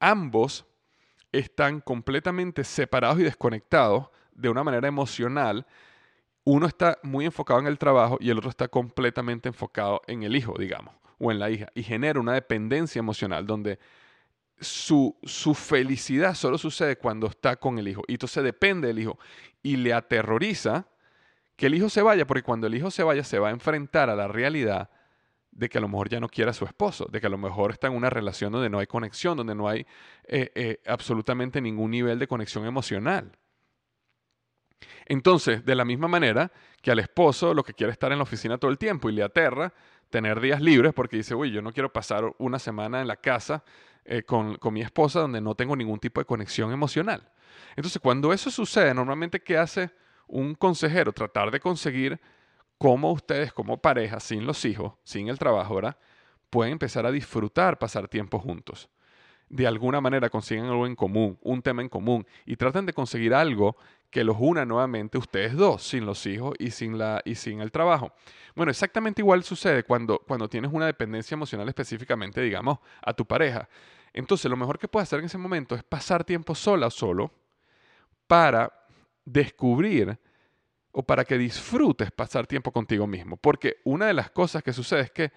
ambos 0.00 0.66
están 1.30 1.80
completamente 1.80 2.64
separados 2.64 3.20
y 3.20 3.22
desconectados 3.22 4.08
de 4.32 4.48
una 4.48 4.64
manera 4.64 4.88
emocional 4.88 5.66
uno 6.44 6.66
está 6.66 6.98
muy 7.02 7.24
enfocado 7.24 7.60
en 7.60 7.66
el 7.66 7.78
trabajo 7.78 8.18
y 8.20 8.30
el 8.30 8.38
otro 8.38 8.50
está 8.50 8.68
completamente 8.68 9.48
enfocado 9.48 10.02
en 10.06 10.22
el 10.22 10.34
hijo, 10.34 10.54
digamos, 10.58 10.94
o 11.18 11.30
en 11.30 11.38
la 11.38 11.50
hija, 11.50 11.68
y 11.74 11.82
genera 11.82 12.20
una 12.20 12.34
dependencia 12.34 12.98
emocional 12.98 13.46
donde 13.46 13.78
su, 14.60 15.16
su, 15.24 15.54
felicidad 15.54 16.34
solo 16.34 16.56
sucede 16.56 16.96
cuando 16.96 17.26
está 17.26 17.56
con 17.56 17.78
el 17.78 17.88
hijo. 17.88 18.02
Y 18.06 18.12
entonces 18.12 18.44
depende 18.44 18.88
del 18.88 19.00
hijo. 19.00 19.18
Y 19.62 19.76
le 19.76 19.92
aterroriza 19.92 20.86
que 21.56 21.66
el 21.66 21.74
hijo 21.74 21.88
se 21.88 22.02
vaya, 22.02 22.26
porque 22.26 22.42
cuando 22.42 22.66
el 22.66 22.74
hijo 22.74 22.90
se 22.90 23.02
vaya 23.02 23.24
se 23.24 23.38
va 23.38 23.48
a 23.48 23.50
enfrentar 23.50 24.08
a 24.08 24.16
la 24.16 24.28
realidad 24.28 24.90
de 25.52 25.68
que 25.68 25.78
a 25.78 25.80
lo 25.80 25.88
mejor 25.88 26.08
ya 26.08 26.18
no 26.18 26.28
quiere 26.28 26.50
a 26.50 26.54
su 26.54 26.64
esposo, 26.64 27.06
de 27.10 27.20
que 27.20 27.26
a 27.26 27.30
lo 27.30 27.38
mejor 27.38 27.72
está 27.72 27.86
en 27.88 27.94
una 27.94 28.08
relación 28.08 28.52
donde 28.52 28.70
no 28.70 28.78
hay 28.78 28.86
conexión, 28.86 29.36
donde 29.36 29.54
no 29.54 29.68
hay 29.68 29.86
eh, 30.24 30.50
eh, 30.54 30.80
absolutamente 30.86 31.60
ningún 31.60 31.90
nivel 31.90 32.18
de 32.18 32.26
conexión 32.26 32.64
emocional. 32.64 33.36
Entonces, 35.06 35.64
de 35.64 35.74
la 35.74 35.84
misma 35.84 36.08
manera 36.08 36.50
que 36.80 36.90
al 36.90 36.98
esposo 36.98 37.54
lo 37.54 37.62
que 37.62 37.74
quiere 37.74 37.90
es 37.90 37.94
estar 37.94 38.10
en 38.12 38.18
la 38.18 38.24
oficina 38.24 38.58
todo 38.58 38.70
el 38.70 38.78
tiempo 38.78 39.10
y 39.10 39.12
le 39.12 39.22
aterra 39.22 39.72
tener 40.12 40.40
días 40.40 40.60
libres 40.60 40.92
porque 40.92 41.16
dice, 41.16 41.34
uy, 41.34 41.50
yo 41.50 41.60
no 41.62 41.72
quiero 41.72 41.92
pasar 41.92 42.32
una 42.38 42.60
semana 42.60 43.00
en 43.00 43.08
la 43.08 43.16
casa 43.16 43.64
eh, 44.04 44.22
con, 44.22 44.56
con, 44.56 44.74
mi 44.74 44.82
esposa 44.82 45.20
donde 45.20 45.40
no 45.40 45.56
tengo 45.56 45.74
ningún 45.74 45.98
tipo 45.98 46.20
de 46.20 46.26
conexión 46.26 46.70
emocional. 46.70 47.28
Entonces, 47.74 48.00
cuando 48.00 48.32
eso 48.32 48.50
sucede, 48.50 48.94
normalmente, 48.94 49.40
¿qué 49.40 49.56
hace 49.56 49.90
un 50.28 50.54
consejero? 50.54 51.12
Tratar 51.12 51.50
de 51.50 51.58
conseguir 51.58 52.20
cómo 52.78 53.10
ustedes 53.10 53.52
como 53.52 53.78
pareja, 53.78 54.20
sin 54.20 54.44
los 54.44 54.64
hijos, 54.64 54.92
sin 55.02 55.28
el 55.28 55.38
trabajo, 55.38 55.74
¿verdad? 55.76 55.96
Pueden 56.50 56.72
empezar 56.72 57.06
a 57.06 57.10
disfrutar 57.10 57.78
pasar 57.78 58.06
tiempo 58.06 58.38
juntos. 58.38 58.90
De 59.48 59.66
alguna 59.66 60.00
manera 60.00 60.28
consiguen 60.28 60.66
algo 60.66 60.86
en 60.86 60.94
común, 60.94 61.38
un 61.42 61.62
tema 61.62 61.80
en 61.80 61.88
común, 61.88 62.26
y 62.44 62.56
traten 62.56 62.84
de 62.84 62.92
conseguir 62.92 63.34
algo 63.34 63.76
que 64.12 64.24
los 64.24 64.36
una 64.38 64.66
nuevamente 64.66 65.16
ustedes 65.16 65.56
dos, 65.56 65.82
sin 65.82 66.04
los 66.04 66.26
hijos 66.26 66.54
y 66.58 66.70
sin, 66.70 66.98
la, 66.98 67.22
y 67.24 67.34
sin 67.34 67.60
el 67.60 67.72
trabajo. 67.72 68.12
Bueno, 68.54 68.70
exactamente 68.70 69.22
igual 69.22 69.42
sucede 69.42 69.84
cuando, 69.84 70.18
cuando 70.18 70.48
tienes 70.48 70.70
una 70.70 70.84
dependencia 70.84 71.34
emocional 71.34 71.66
específicamente, 71.66 72.42
digamos, 72.42 72.78
a 73.00 73.14
tu 73.14 73.26
pareja. 73.26 73.66
Entonces, 74.12 74.50
lo 74.50 74.56
mejor 74.58 74.78
que 74.78 74.86
puedes 74.86 75.08
hacer 75.08 75.20
en 75.20 75.24
ese 75.24 75.38
momento 75.38 75.74
es 75.74 75.82
pasar 75.82 76.24
tiempo 76.24 76.54
sola 76.54 76.88
o 76.88 76.90
solo 76.90 77.32
para 78.26 78.70
descubrir 79.24 80.18
o 80.90 81.02
para 81.02 81.24
que 81.24 81.38
disfrutes 81.38 82.10
pasar 82.12 82.46
tiempo 82.46 82.70
contigo 82.70 83.06
mismo. 83.06 83.38
Porque 83.38 83.78
una 83.84 84.06
de 84.06 84.12
las 84.12 84.30
cosas 84.30 84.62
que 84.62 84.74
sucede 84.74 85.00
es 85.00 85.10
que 85.10 85.32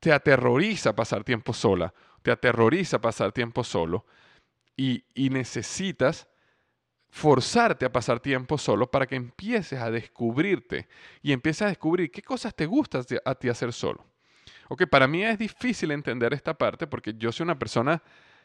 te 0.00 0.12
aterroriza 0.12 0.96
pasar 0.96 1.24
tiempo 1.24 1.52
sola, 1.52 1.92
te 2.22 2.30
aterroriza 2.30 2.98
pasar 3.02 3.32
tiempo 3.32 3.62
solo 3.62 4.06
y, 4.78 5.04
necesitas 5.14 6.26
forzarte 7.10 7.84
a 7.84 7.92
pasar 7.92 8.20
tiempo 8.20 8.58
solo 8.58 8.90
para 8.90 9.06
que 9.06 9.16
empieces 9.16 9.80
a 9.80 9.90
descubrirte 9.90 10.88
y 11.22 11.32
empieces 11.32 11.62
a 11.62 11.68
descubrir 11.68 12.10
qué 12.10 12.22
cosas 12.22 12.54
te 12.54 12.66
gustan 12.66 13.04
a 13.24 13.34
ti 13.34 13.48
hacer 13.48 13.72
solo. 13.72 14.04
Ok, 14.68 14.86
para 14.86 15.08
mí 15.08 15.24
es 15.24 15.38
difícil 15.38 15.90
entender 15.90 16.34
esta 16.34 16.54
parte 16.54 16.86
porque 16.86 17.14
yo 17.16 17.32
soy 17.32 17.44
una 17.44 17.58
persona 17.58 18.02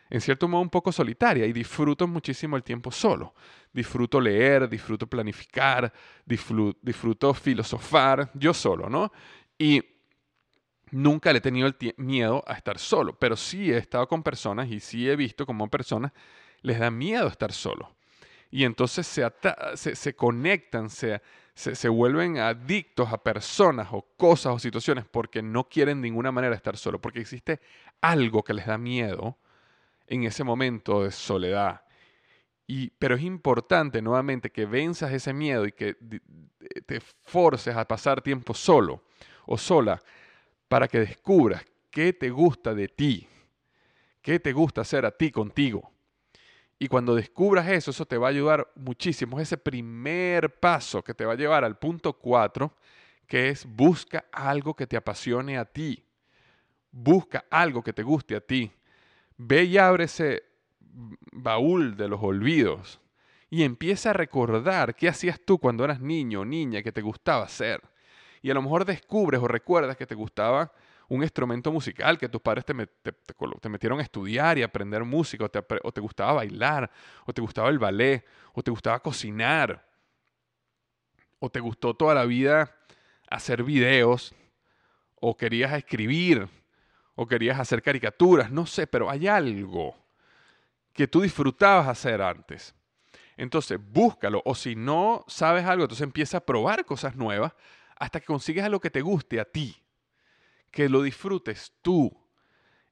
en 0.10 0.22
cierto 0.22 0.48
modo 0.48 0.62
un 0.62 0.70
poco 0.70 0.92
solitaria 0.92 1.46
y 1.46 1.54
disfruto 1.54 2.08
muchísimo 2.08 2.56
el 2.56 2.64
tiempo 2.64 2.92
solo. 2.92 3.34
Disfruto 3.72 4.22
leer, 4.22 4.70
disfruto 4.70 5.08
planificar, 5.08 5.92
disfruto, 6.26 7.34
filosofar, 7.34 8.30
yo 8.34 8.54
solo, 8.54 8.90
¿no? 8.90 9.12
Y 9.58 9.82
nunca 10.92 11.32
le 11.32 11.40
he 11.40 11.42
tenido 11.42 11.68
el 11.68 11.76
miedo 11.98 12.44
a 12.46 12.54
estar 12.54 12.78
solo, 12.78 13.18
pero 13.18 13.36
sí 13.36 13.72
he 13.72 13.78
estado 13.78 14.08
con 14.08 14.24
personas 14.24 14.70
y 14.70 14.80
sí 14.80 15.10
he 15.10 15.16
visto 15.16 15.46
como 15.46 15.70
personas 15.70 16.12
les 16.62 16.80
da 16.80 16.92
miedo 16.92 17.28
estar 17.28 17.52
solo. 17.52 17.96
Y 18.54 18.66
entonces 18.66 19.08
se, 19.08 19.96
se, 19.96 20.16
conectan, 20.16 20.92
se, 20.92 21.24
se, 21.56 21.90
vuelven 21.90 22.38
adictos 22.38 23.12
a 23.12 23.18
personas 23.18 23.88
o 23.90 24.06
cosas 24.16 24.54
o 24.54 24.60
situaciones 24.60 25.06
porque 25.06 25.42
no 25.42 25.68
quieren 25.68 26.04
de 26.04 26.10
ninguna 26.10 26.32
manera 26.32 26.56
estar 26.56 26.78
solo, 26.78 27.02
porque 27.02 27.20
existe 27.20 27.60
algo 28.00 28.44
que 28.44 28.54
les 28.54 28.68
da 28.68 28.78
miedo 28.78 29.40
en 30.06 30.26
ese 30.26 30.44
momento 30.44 31.04
de 31.04 31.10
soledad. 31.10 31.82
Y, 32.68 32.92
pero 32.92 33.16
es 33.16 33.24
importante 33.24 34.04
nuevamente 34.04 34.52
que 34.52 34.68
venzas 34.68 35.12
ese 35.12 35.34
miedo 35.34 35.66
y 35.66 35.72
que 35.72 35.98
te 36.86 37.00
forces 37.24 37.76
a 37.76 37.88
pasar 37.88 38.22
tiempo 38.22 38.54
solo 38.54 39.04
o 39.48 39.58
sola 39.58 40.00
para 40.68 40.88
que 40.88 41.00
descubras 41.00 41.66
qué 41.90 42.14
te 42.14 42.30
gusta 42.30 42.76
de 42.76 42.88
ti, 42.88 43.28
qué 44.22 44.40
te 44.40 44.54
gusta 44.54 44.82
hacer 44.82 45.08
a 45.08 45.12
ti 45.12 45.32
contigo. 45.32 45.93
Y 46.80 46.88
cuando 46.88 47.16
descubras 47.16 47.68
eso, 47.70 47.92
eso 47.92 48.06
te 48.06 48.18
va 48.18 48.28
a 48.28 48.32
ayudar 48.32 48.68
muchísimo. 48.76 49.40
Es 49.40 49.48
ese 49.48 49.58
primer 49.58 50.60
paso 50.60 51.04
que 51.04 51.14
te 51.14 51.26
va 51.26 51.34
a 51.34 51.38
llevar 51.38 51.64
al 51.64 51.78
punto 51.78 52.14
4, 52.14 52.74
que 53.28 53.50
es 53.50 53.66
busca 53.66 54.26
algo 54.32 54.76
que 54.76 54.88
te 54.88 54.98
apasione 54.98 55.58
a 55.58 55.66
ti. 55.66 56.04
Busca 56.92 57.46
algo 57.50 57.84
que 57.84 57.94
te 57.94 58.04
guste 58.04 58.36
a 58.36 58.42
ti. 58.42 58.72
Ve 59.38 59.64
y 59.64 59.78
abre 59.78 60.06
ese 60.06 60.44
baúl 61.32 61.96
de 61.96 62.08
los 62.08 62.22
olvidos 62.22 63.00
y 63.54 63.64
empieza 63.64 64.10
a 64.10 64.14
recordar 64.14 64.96
qué 64.96 65.08
hacías 65.08 65.40
tú 65.40 65.60
cuando 65.60 65.84
eras 65.84 66.00
niño 66.00 66.42
o 66.42 66.46
niña 66.46 66.82
que 66.82 66.92
te 66.92 67.02
gustaba 67.02 67.46
hacer. 67.46 67.82
Y 68.42 68.50
a 68.50 68.56
lo 68.56 68.64
mejor 68.64 68.84
descubres 68.84 69.40
o 69.42 69.48
recuerdas 69.48 69.96
que 69.96 70.08
te 70.08 70.16
gustaba 70.16 70.72
un 71.08 71.24
instrumento 71.24 71.72
musical, 71.72 72.18
que 72.18 72.30
tus 72.30 72.42
padres 72.42 72.66
te, 72.66 72.74
metieron 73.70 74.00
a 74.00 74.04
estudiar 74.04 74.58
y 74.58 74.64
aprender 74.64 75.04
música, 75.04 75.46
o 75.46 75.50
te, 75.50 75.64
o 75.84 75.92
te 75.92 76.02
gustaba 76.02 76.34
bailar, 76.34 76.90
o 77.26 77.34
te 77.34 77.42
gustaba 77.42 77.70
el 77.70 77.80
ballet, 77.80 78.26
o 78.54 78.64
te 78.64 78.72
gustaba 78.72 79.00
cocinar, 79.00 79.86
o 81.40 81.50
te 81.50 81.60
gustó 81.60 81.94
toda 81.94 82.16
la 82.16 82.26
vida 82.26 82.76
hacer 83.30 83.64
videos, 83.64 84.34
o 85.16 85.36
querías 85.36 85.74
escribir, 85.74 86.48
o 87.16 87.28
querías 87.28 87.60
hacer 87.60 87.82
caricaturas, 87.82 88.52
no 88.52 88.66
sé, 88.66 88.88
pero 88.88 89.10
hay 89.10 89.28
algo 89.28 89.96
que 90.94 91.08
tú 91.08 91.22
disfrutabas 91.22 91.88
hacer 91.88 92.22
antes. 92.22 92.76
Entonces, 93.36 93.80
búscalo. 93.82 94.42
O 94.46 94.56
si 94.56 94.76
no 94.76 95.26
sabes 95.28 95.66
algo, 95.66 95.84
entonces 95.84 96.04
empieza 96.04 96.38
a 96.38 96.46
probar 96.46 96.86
cosas 96.86 97.16
nuevas 97.16 97.54
hasta 97.96 98.20
que 98.20 98.26
consigues 98.26 98.64
algo 98.64 98.80
que 98.80 98.92
te 98.92 99.02
guste 99.02 99.40
a 99.40 99.46
ti, 99.46 99.83
que 100.74 100.90
lo 100.90 101.04
disfrutes 101.04 101.72
tú. 101.84 102.12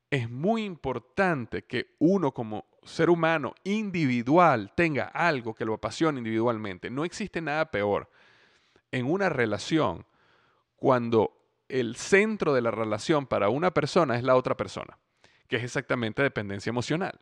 Es 0.10 0.30
muy 0.30 0.64
importante 0.64 1.64
que 1.64 1.96
uno 2.00 2.32
como 2.32 2.68
ser 2.84 3.10
humano 3.10 3.56
individual 3.64 4.72
tenga 4.76 5.06
algo 5.06 5.56
que 5.56 5.66
lo 5.66 5.74
apasione 5.74 6.20
individualmente. 6.20 6.92
No 6.92 7.04
existe 7.04 7.42
nada 7.42 7.72
peor 7.72 8.10
en 8.92 9.08
una 9.08 9.30
relación 9.30 10.06
cuando 10.76 11.34
el 11.70 11.96
centro 11.96 12.54
de 12.54 12.62
la 12.62 12.70
relación 12.70 13.26
para 13.26 13.50
una 13.50 13.72
persona 13.72 14.16
es 14.16 14.24
la 14.24 14.36
otra 14.36 14.56
persona, 14.56 14.98
que 15.48 15.56
es 15.56 15.64
exactamente 15.64 16.22
dependencia 16.22 16.70
emocional. 16.70 17.20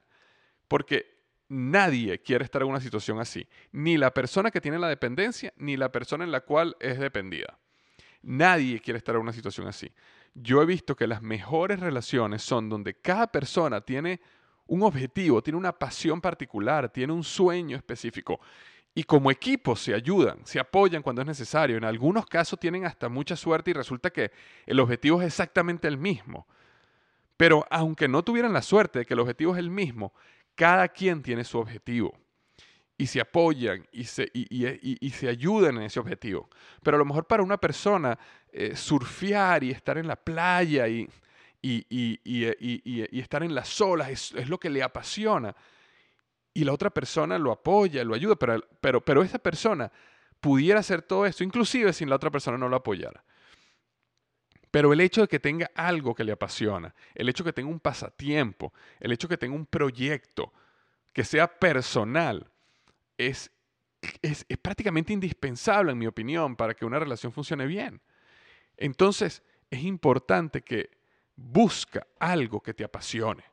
Porque 0.68 1.20
nadie 1.48 2.22
quiere 2.22 2.44
estar 2.44 2.64
en 2.64 2.68
una 2.68 2.82
situación 2.82 3.20
así, 3.20 3.48
ni 3.72 3.98
la 3.98 4.14
persona 4.14 4.52
que 4.52 4.60
tiene 4.60 4.78
la 4.78 4.90
dependencia, 4.90 5.54
ni 5.56 5.78
la 5.78 5.92
persona 5.92 6.26
en 6.26 6.34
la 6.34 6.42
cual 6.42 6.76
es 6.82 7.00
dependida. 7.00 7.58
Nadie 8.22 8.82
quiere 8.82 8.98
estar 8.98 9.16
en 9.16 9.22
una 9.22 9.32
situación 9.32 9.68
así. 9.68 9.90
Yo 10.42 10.62
he 10.62 10.66
visto 10.66 10.96
que 10.96 11.08
las 11.08 11.22
mejores 11.22 11.80
relaciones 11.80 12.42
son 12.42 12.70
donde 12.70 12.94
cada 12.94 13.28
persona 13.28 13.82
tiene 13.82 14.22
un 14.68 14.84
objetivo, 14.84 15.42
tiene 15.42 15.58
una 15.58 15.74
pasión 15.74 16.22
particular, 16.22 16.90
tiene 16.90 17.12
un 17.12 17.24
sueño 17.24 17.76
específico 17.76 18.40
y 18.96 19.04
como 19.04 19.32
equipo 19.32 19.76
se 19.76 19.94
ayudan, 19.94 20.46
se 20.46 20.60
apoyan 20.60 21.02
cuando 21.02 21.22
es 21.22 21.28
necesario. 21.28 21.78
En 21.78 21.84
algunos 21.84 22.26
casos 22.26 22.60
tienen 22.60 22.86
hasta 22.86 23.10
mucha 23.10 23.36
suerte 23.36 23.72
y 23.72 23.74
resulta 23.74 24.10
que 24.10 24.32
el 24.66 24.80
objetivo 24.80 25.22
es 25.22 25.28
exactamente 25.28 25.88
el 25.88 25.98
mismo. 25.98 26.48
Pero 27.38 27.66
aunque 27.70 28.08
no 28.08 28.24
tuvieran 28.24 28.54
la 28.54 28.62
suerte 28.62 29.00
de 29.00 29.06
que 29.06 29.14
el 29.14 29.20
objetivo 29.20 29.54
es 29.54 29.60
el 29.60 29.70
mismo, 29.70 30.14
cada 30.56 30.88
quien 30.88 31.22
tiene 31.22 31.44
su 31.44 31.58
objetivo. 31.60 32.18
Y 33.00 33.08
se 33.08 33.20
apoyan 33.20 33.88
y 33.92 34.04
se, 34.04 34.30
y, 34.34 35.10
se 35.10 35.28
ayudan 35.28 35.78
en 35.78 35.84
ese 35.84 36.00
objetivo. 36.00 36.50
Pero 36.84 36.96
a 36.96 37.00
lo 37.00 37.06
mejor 37.06 37.26
para 37.26 37.42
una 37.42 37.58
persona 37.58 38.20
eh, 38.52 38.76
surfear 38.76 39.64
y 39.64 39.72
estar 39.72 39.98
en 39.98 40.08
la 40.08 40.18
playa 40.18 40.88
y, 40.88 41.10
estar 43.12 43.42
en 43.42 43.56
las 43.56 43.82
olas 43.82 44.34
es 44.36 44.50
lo 44.50 44.60
que 44.60 44.70
le 44.70 44.84
apasiona 44.84 45.56
y 46.54 46.64
la 46.64 46.74
otra 46.74 46.90
persona 46.90 47.38
lo 47.38 47.52
apoya, 47.52 48.04
lo 48.04 48.16
ayuda, 48.16 48.36
pero, 48.36 48.62
pero, 48.82 49.02
pero 49.02 49.24
esa 49.24 49.40
persona 49.40 49.92
pudiera 50.40 50.80
hacer 50.80 51.02
todo 51.02 51.26
esto, 51.26 51.44
inclusive 51.44 51.94
si 51.94 52.06
la 52.06 52.16
otra 52.16 52.32
persona 52.32 52.58
no 52.58 52.70
lo 52.70 52.76
apoyara. 52.76 53.24
Pero 54.72 54.94
el 54.94 55.02
hecho 55.02 55.22
de 55.22 55.28
que 55.28 55.40
tenga 55.40 55.72
algo 55.74 56.14
que 56.14 56.24
le 56.24 56.32
apasiona, 56.32 56.94
el 57.16 57.30
hecho 57.30 57.44
de 57.44 57.50
que 57.50 57.56
tenga 57.56 57.72
un 57.72 57.80
pasatiempo, 57.80 58.74
el 59.00 59.12
hecho 59.12 59.28
de 59.28 59.34
que 59.34 59.40
tenga 59.40 59.56
un 59.56 59.66
proyecto 59.66 60.54
que 61.14 61.24
sea 61.24 61.48
personal, 61.48 62.52
es, 63.20 63.52
es, 64.22 64.46
es 64.48 64.58
prácticamente 64.58 65.14
indispensable, 65.14 65.92
en 65.92 65.98
mi 65.98 66.08
opinión, 66.08 66.56
para 66.56 66.74
que 66.74 66.86
una 66.86 67.00
relación 67.00 67.32
funcione 67.32 67.66
bien. 67.68 68.02
Entonces, 68.78 69.44
es 69.70 69.84
importante 69.84 70.62
que 70.62 70.90
busca 71.36 72.08
algo 72.20 72.62
que 72.62 72.74
te 72.74 72.84
apasione. 72.84 73.44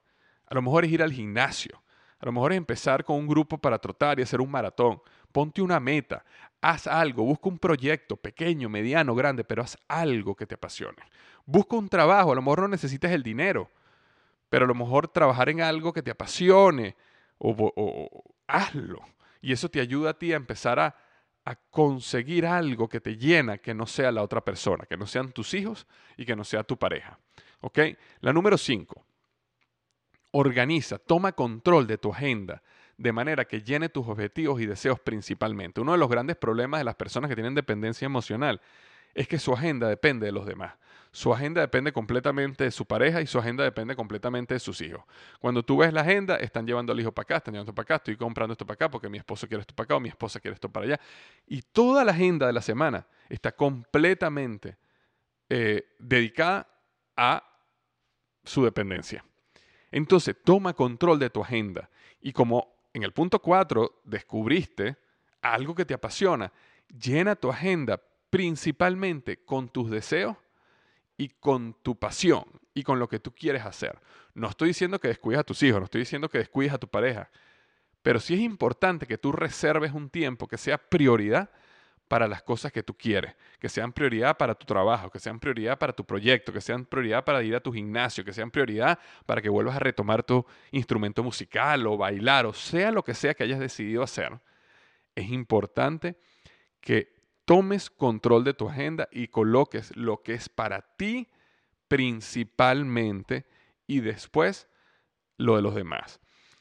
A 0.47 0.55
lo 0.55 0.63
mejor 0.63 0.85
es 0.85 0.93
ir 0.93 1.03
al 1.03 1.13
gimnasio, 1.13 1.83
a 2.19 2.27
lo 2.27 2.33
mejor 2.33 2.53
es 2.53 2.59
empezar 2.59 3.05
con 3.05 3.17
un 3.17 3.27
grupo 3.27 3.59
para 3.59 3.79
trotar 3.79 4.19
y 4.19 4.23
hacer 4.23 4.41
un 4.41 4.51
maratón. 4.51 5.01
Ponte 5.33 5.61
una 5.61 5.79
meta. 5.79 6.25
Haz 6.63 6.87
algo, 6.87 7.25
busca 7.25 7.49
un 7.49 7.59
proyecto 7.59 8.17
pequeño, 8.17 8.69
mediano, 8.69 9.15
grande, 9.15 9.45
pero 9.45 9.63
haz 9.63 9.77
algo 9.87 10.35
que 10.35 10.47
te 10.47 10.55
apasione. 10.55 11.03
Busca 11.45 11.77
un 11.77 11.89
trabajo, 11.89 12.33
a 12.33 12.35
lo 12.35 12.43
mejor 12.43 12.63
no 12.63 12.69
necesitas 12.69 13.13
el 13.13 13.23
dinero, 13.23 13.71
pero 14.49 14.65
a 14.65 14.69
lo 14.69 14.75
mejor 14.75 15.09
trabajar 15.09 15.49
en 15.51 15.61
algo 15.61 15.93
que 15.93 16.03
te 16.03 16.11
apasione 16.11 16.97
o, 17.39 18.25
hazlo. 18.47 19.01
Y 19.41 19.53
eso 19.53 19.69
te 19.69 19.81
ayuda 19.81 20.11
a 20.11 20.19
ti 20.19 20.33
a 20.33 20.37
empezar 20.37 20.79
a, 20.79 20.97
a 21.45 21.55
conseguir 21.55 22.47
algo 22.47 22.89
que 22.89 23.01
te 23.01 23.17
llena, 23.17 23.59
que 23.59 23.75
no 23.75 23.87
sea 23.87 24.11
la 24.13 24.23
otra 24.23 24.45
persona, 24.45 24.85
que 24.87 24.97
no 24.97 25.07
sean 25.07 25.33
tus 25.33 25.55
hijos 25.55 25.87
y 26.17 26.25
que 26.25 26.37
no 26.37 26.45
sea 26.45 26.65
tu 26.65 26.77
pareja. 26.77 27.19
¿Ok? 27.61 27.79
La 28.21 28.33
número 28.33 28.59
cinco, 28.59 29.05
organiza, 30.33 30.99
toma 30.99 31.33
control 31.33 31.87
de 31.87 31.99
tu 31.99 32.13
agenda 32.13 32.63
de 32.99 33.13
manera 33.13 33.45
que 33.45 33.63
llene 33.63 33.89
tus 33.89 34.09
objetivos 34.09 34.61
y 34.61 34.67
deseos 34.67 34.99
principalmente. 35.01 35.81
Uno 35.81 35.93
de 35.93 35.99
los 35.99 36.09
grandes 36.09 36.37
problemas 36.37 36.81
de 36.81 36.85
las 36.85 36.95
personas 36.95 37.29
que 37.29 37.35
tienen 37.35 37.55
dependencia 37.55 38.07
emocional 38.07 38.61
es 39.15 39.29
que 39.29 39.39
su 39.39 39.53
agenda 39.53 39.89
depende 39.89 40.27
de 40.27 40.33
los 40.33 40.47
demás. 40.47 40.75
Su 41.17 41.33
agenda 41.33 41.63
depende 41.63 41.95
completamente 41.95 42.65
de 42.65 42.71
su 42.71 42.85
pareja 42.85 43.23
y 43.23 43.27
su 43.27 43.39
agenda 43.39 43.65
depende 43.65 43.97
completamente 43.97 44.53
de 44.53 44.61
sus 44.61 44.83
hijos. 44.83 45.03
Cuando 45.41 45.63
tú 45.63 45.79
ves 45.79 45.91
la 45.91 46.03
agenda, 46.03 46.37
están 46.37 46.67
llevando 46.67 46.93
al 46.93 47.01
hijo 47.01 47.11
para 47.11 47.23
acá, 47.23 47.37
están 47.39 47.55
llevando 47.55 47.75
para 47.75 47.85
acá, 47.85 47.95
estoy 47.97 48.19
comprando 48.19 48.53
esto 48.53 48.67
para 48.67 48.75
acá 48.75 48.91
porque 48.91 49.09
mi 49.09 49.17
esposo 49.17 49.49
quiere 49.49 49.63
esto 49.63 49.75
para 49.75 49.85
acá 49.87 49.97
o 49.97 50.01
mi 50.01 50.11
esposa 50.11 50.41
quiere 50.41 50.57
esto 50.57 50.69
para 50.69 50.85
allá. 50.85 51.01
Y 51.47 51.63
toda 51.63 52.05
la 52.05 52.13
agenda 52.13 52.47
de 52.47 52.53
la 52.53 52.61
semana 52.61 53.07
está 53.31 53.53
completamente 53.53 54.77
eh, 55.49 55.89
dedicada 55.99 56.69
a 57.17 57.43
su 58.45 58.63
dependencia. 58.63 59.25
Entonces, 59.91 60.37
toma 60.45 60.75
control 60.75 61.19
de 61.19 61.31
tu 61.31 61.41
agenda. 61.41 61.89
Y 62.21 62.35
como 62.35 62.91
en 62.93 63.05
el 63.05 63.13
punto 63.13 63.39
4 63.39 64.03
descubriste 64.05 64.99
algo 65.41 65.75
que 65.75 65.87
te 65.87 65.95
apasiona, 65.95 66.53
llena 66.89 67.37
tu 67.37 67.49
agenda 67.49 67.99
principalmente 68.29 69.39
con 69.47 69.71
tus 69.71 69.91
deseos 69.91 70.37
y 71.17 71.29
con 71.29 71.75
tu 71.83 71.99
pasión 71.99 72.45
y 72.75 72.83
con 72.83 72.99
lo 72.99 73.09
que 73.09 73.19
tú 73.19 73.35
quieres 73.35 73.65
hacer. 73.65 73.99
No 74.35 74.49
estoy 74.49 74.69
diciendo 74.69 74.99
que 75.01 75.09
descuides 75.09 75.41
a 75.41 75.45
tus 75.45 75.63
hijos, 75.63 75.81
no 75.81 75.85
estoy 75.85 76.01
diciendo 76.01 76.29
que 76.29 76.39
descuides 76.39 76.73
a 76.73 76.79
tu 76.79 76.89
pareja, 76.89 77.31
pero 78.03 78.21
sí 78.21 78.35
es 78.35 78.41
importante 78.41 79.07
que 79.07 79.19
tú 79.19 79.33
reserves 79.33 79.93
un 79.93 80.11
tiempo 80.11 80.47
que 80.47 80.59
sea 80.59 80.79
prioridad 80.79 81.51
para 82.09 82.29
las 82.29 82.43
cosas 82.43 82.71
que 82.71 82.83
tú 82.83 82.95
quieres, 82.97 83.35
que 83.59 83.69
sean 83.69 83.93
prioridad 83.93 84.37
para 84.37 84.55
tu 84.55 84.65
trabajo, 84.65 85.11
que 85.11 85.19
sean 85.19 85.41
prioridad 85.41 85.79
para 85.79 85.93
tu 85.93 86.05
proyecto, 86.05 86.53
que 86.53 86.61
sean 86.61 86.85
prioridad 86.85 87.25
para 87.25 87.43
ir 87.43 87.57
a 87.57 87.61
tu 87.61 87.73
gimnasio, 87.73 88.25
que 88.25 88.33
sean 88.33 88.51
prioridad 88.51 88.99
para 89.25 89.43
que 89.43 89.49
vuelvas 89.49 89.77
a 89.77 89.81
retomar 89.81 90.23
tu 90.23 90.47
instrumento 90.71 91.25
musical 91.25 91.87
o 91.87 91.97
bailar 91.97 92.47
o 92.47 92.53
sea 92.53 92.93
lo 92.93 93.03
que 93.03 93.15
sea 93.15 93.35
que 93.35 93.43
hayas 93.43 93.59
decidido 93.59 94.03
hacer. 94.03 94.39
Es 95.17 95.31
importante 95.31 96.17
que 96.81 97.16
tomes 97.47 97.89
control 97.89 98.45
de 98.45 98.53
tu 98.53 98.69
agenda 98.69 99.09
y 99.11 99.29
coloques 99.29 99.97
lo 99.97 100.23
que 100.23 100.35
es 100.35 100.51
para 100.51 100.83
ti 100.97 101.29
principalmente 101.89 103.47
y 103.87 104.01
después 104.01 104.69
lo 105.39 105.57
de 105.57 105.63
los 105.63 105.75
demás. 105.75 106.21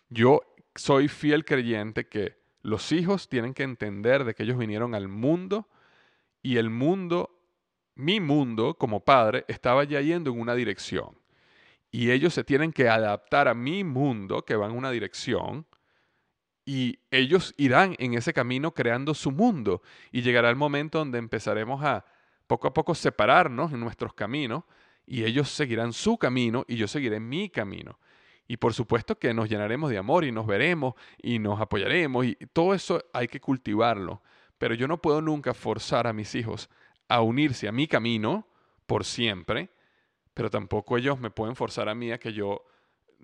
Yo 0.09 0.41
soy 0.75 1.07
fiel 1.07 1.43
creyente 1.43 2.07
que 2.07 2.37
los 2.61 2.91
hijos 2.91 3.27
tienen 3.27 3.53
que 3.53 3.63
entender 3.63 4.23
de 4.23 4.35
que 4.35 4.43
ellos 4.43 4.57
vinieron 4.57 4.95
al 4.95 5.07
mundo 5.07 5.67
y 6.41 6.57
el 6.57 6.69
mundo, 6.69 7.41
mi 7.95 8.19
mundo 8.19 8.75
como 8.75 9.03
padre, 9.03 9.45
estaba 9.47 9.83
ya 9.83 10.01
yendo 10.01 10.31
en 10.31 10.39
una 10.39 10.53
dirección. 10.53 11.17
Y 11.89 12.11
ellos 12.11 12.33
se 12.33 12.43
tienen 12.43 12.71
que 12.71 12.89
adaptar 12.89 13.47
a 13.47 13.55
mi 13.55 13.83
mundo 13.83 14.45
que 14.45 14.55
va 14.55 14.67
en 14.67 14.73
una 14.73 14.91
dirección 14.91 15.65
y 16.65 16.99
ellos 17.11 17.53
irán 17.57 17.95
en 17.99 18.15
ese 18.15 18.33
camino 18.33 18.73
creando 18.73 19.13
su 19.13 19.31
mundo 19.31 19.83
y 20.11 20.23
llegará 20.23 20.49
el 20.49 20.55
momento 20.55 20.97
donde 20.97 21.19
empezaremos 21.19 21.83
a 21.83 22.05
poco 22.47 22.67
a 22.67 22.73
poco 22.73 22.95
separarnos 22.95 23.71
en 23.71 23.79
nuestros 23.79 24.13
caminos 24.13 24.63
y 25.05 25.23
ellos 25.23 25.49
seguirán 25.49 25.93
su 25.93 26.17
camino 26.17 26.65
y 26.67 26.75
yo 26.75 26.87
seguiré 26.87 27.19
mi 27.19 27.49
camino. 27.49 27.99
Y 28.47 28.57
por 28.57 28.73
supuesto 28.73 29.17
que 29.17 29.33
nos 29.33 29.49
llenaremos 29.49 29.89
de 29.89 29.97
amor 29.97 30.23
y 30.23 30.31
nos 30.31 30.45
veremos 30.45 30.95
y 31.21 31.39
nos 31.39 31.61
apoyaremos 31.61 32.25
y 32.25 32.35
todo 32.53 32.73
eso 32.73 33.03
hay 33.13 33.27
que 33.27 33.39
cultivarlo. 33.39 34.21
Pero 34.57 34.73
yo 34.73 34.87
no 34.87 35.01
puedo 35.01 35.21
nunca 35.21 35.53
forzar 35.53 36.07
a 36.07 36.13
mis 36.13 36.33
hijos 36.35 36.69
a 37.07 37.21
unirse 37.21 37.67
a 37.67 37.71
mi 37.71 37.87
camino 37.87 38.47
por 38.85 39.03
siempre, 39.03 39.69
pero 40.33 40.49
tampoco 40.49 40.97
ellos 40.97 41.19
me 41.19 41.31
pueden 41.31 41.55
forzar 41.55 41.89
a 41.89 41.95
mí 41.95 42.11
a 42.11 42.19
que 42.19 42.33
yo 42.33 42.65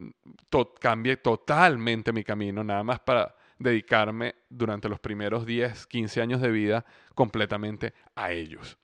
mm, 0.01 0.61
cambie 0.79 1.17
totalmente 1.17 2.13
mi 2.13 2.23
camino, 2.23 2.63
nada 2.63 2.83
más 2.83 2.99
para 2.99 3.35
dedicarme 3.57 4.35
durante 4.49 4.89
los 4.89 4.99
primeros 4.99 5.45
10, 5.45 5.87
15 5.87 6.21
años 6.21 6.41
de 6.41 6.51
vida 6.51 6.85
completamente 7.13 7.93
a 8.15 8.31
ellos. 8.31 8.77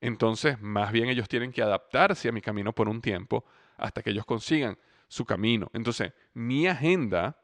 Entonces, 0.00 0.60
más 0.60 0.92
bien 0.92 1.08
ellos 1.08 1.28
tienen 1.28 1.50
que 1.50 1.62
adaptarse 1.62 2.28
a 2.28 2.32
mi 2.32 2.42
camino 2.42 2.74
por 2.74 2.88
un 2.88 3.00
tiempo 3.00 3.44
hasta 3.78 4.02
que 4.02 4.10
ellos 4.10 4.26
consigan 4.26 4.76
su 5.08 5.24
camino. 5.24 5.70
Entonces, 5.72 6.12
mi 6.34 6.66
agenda 6.66 7.38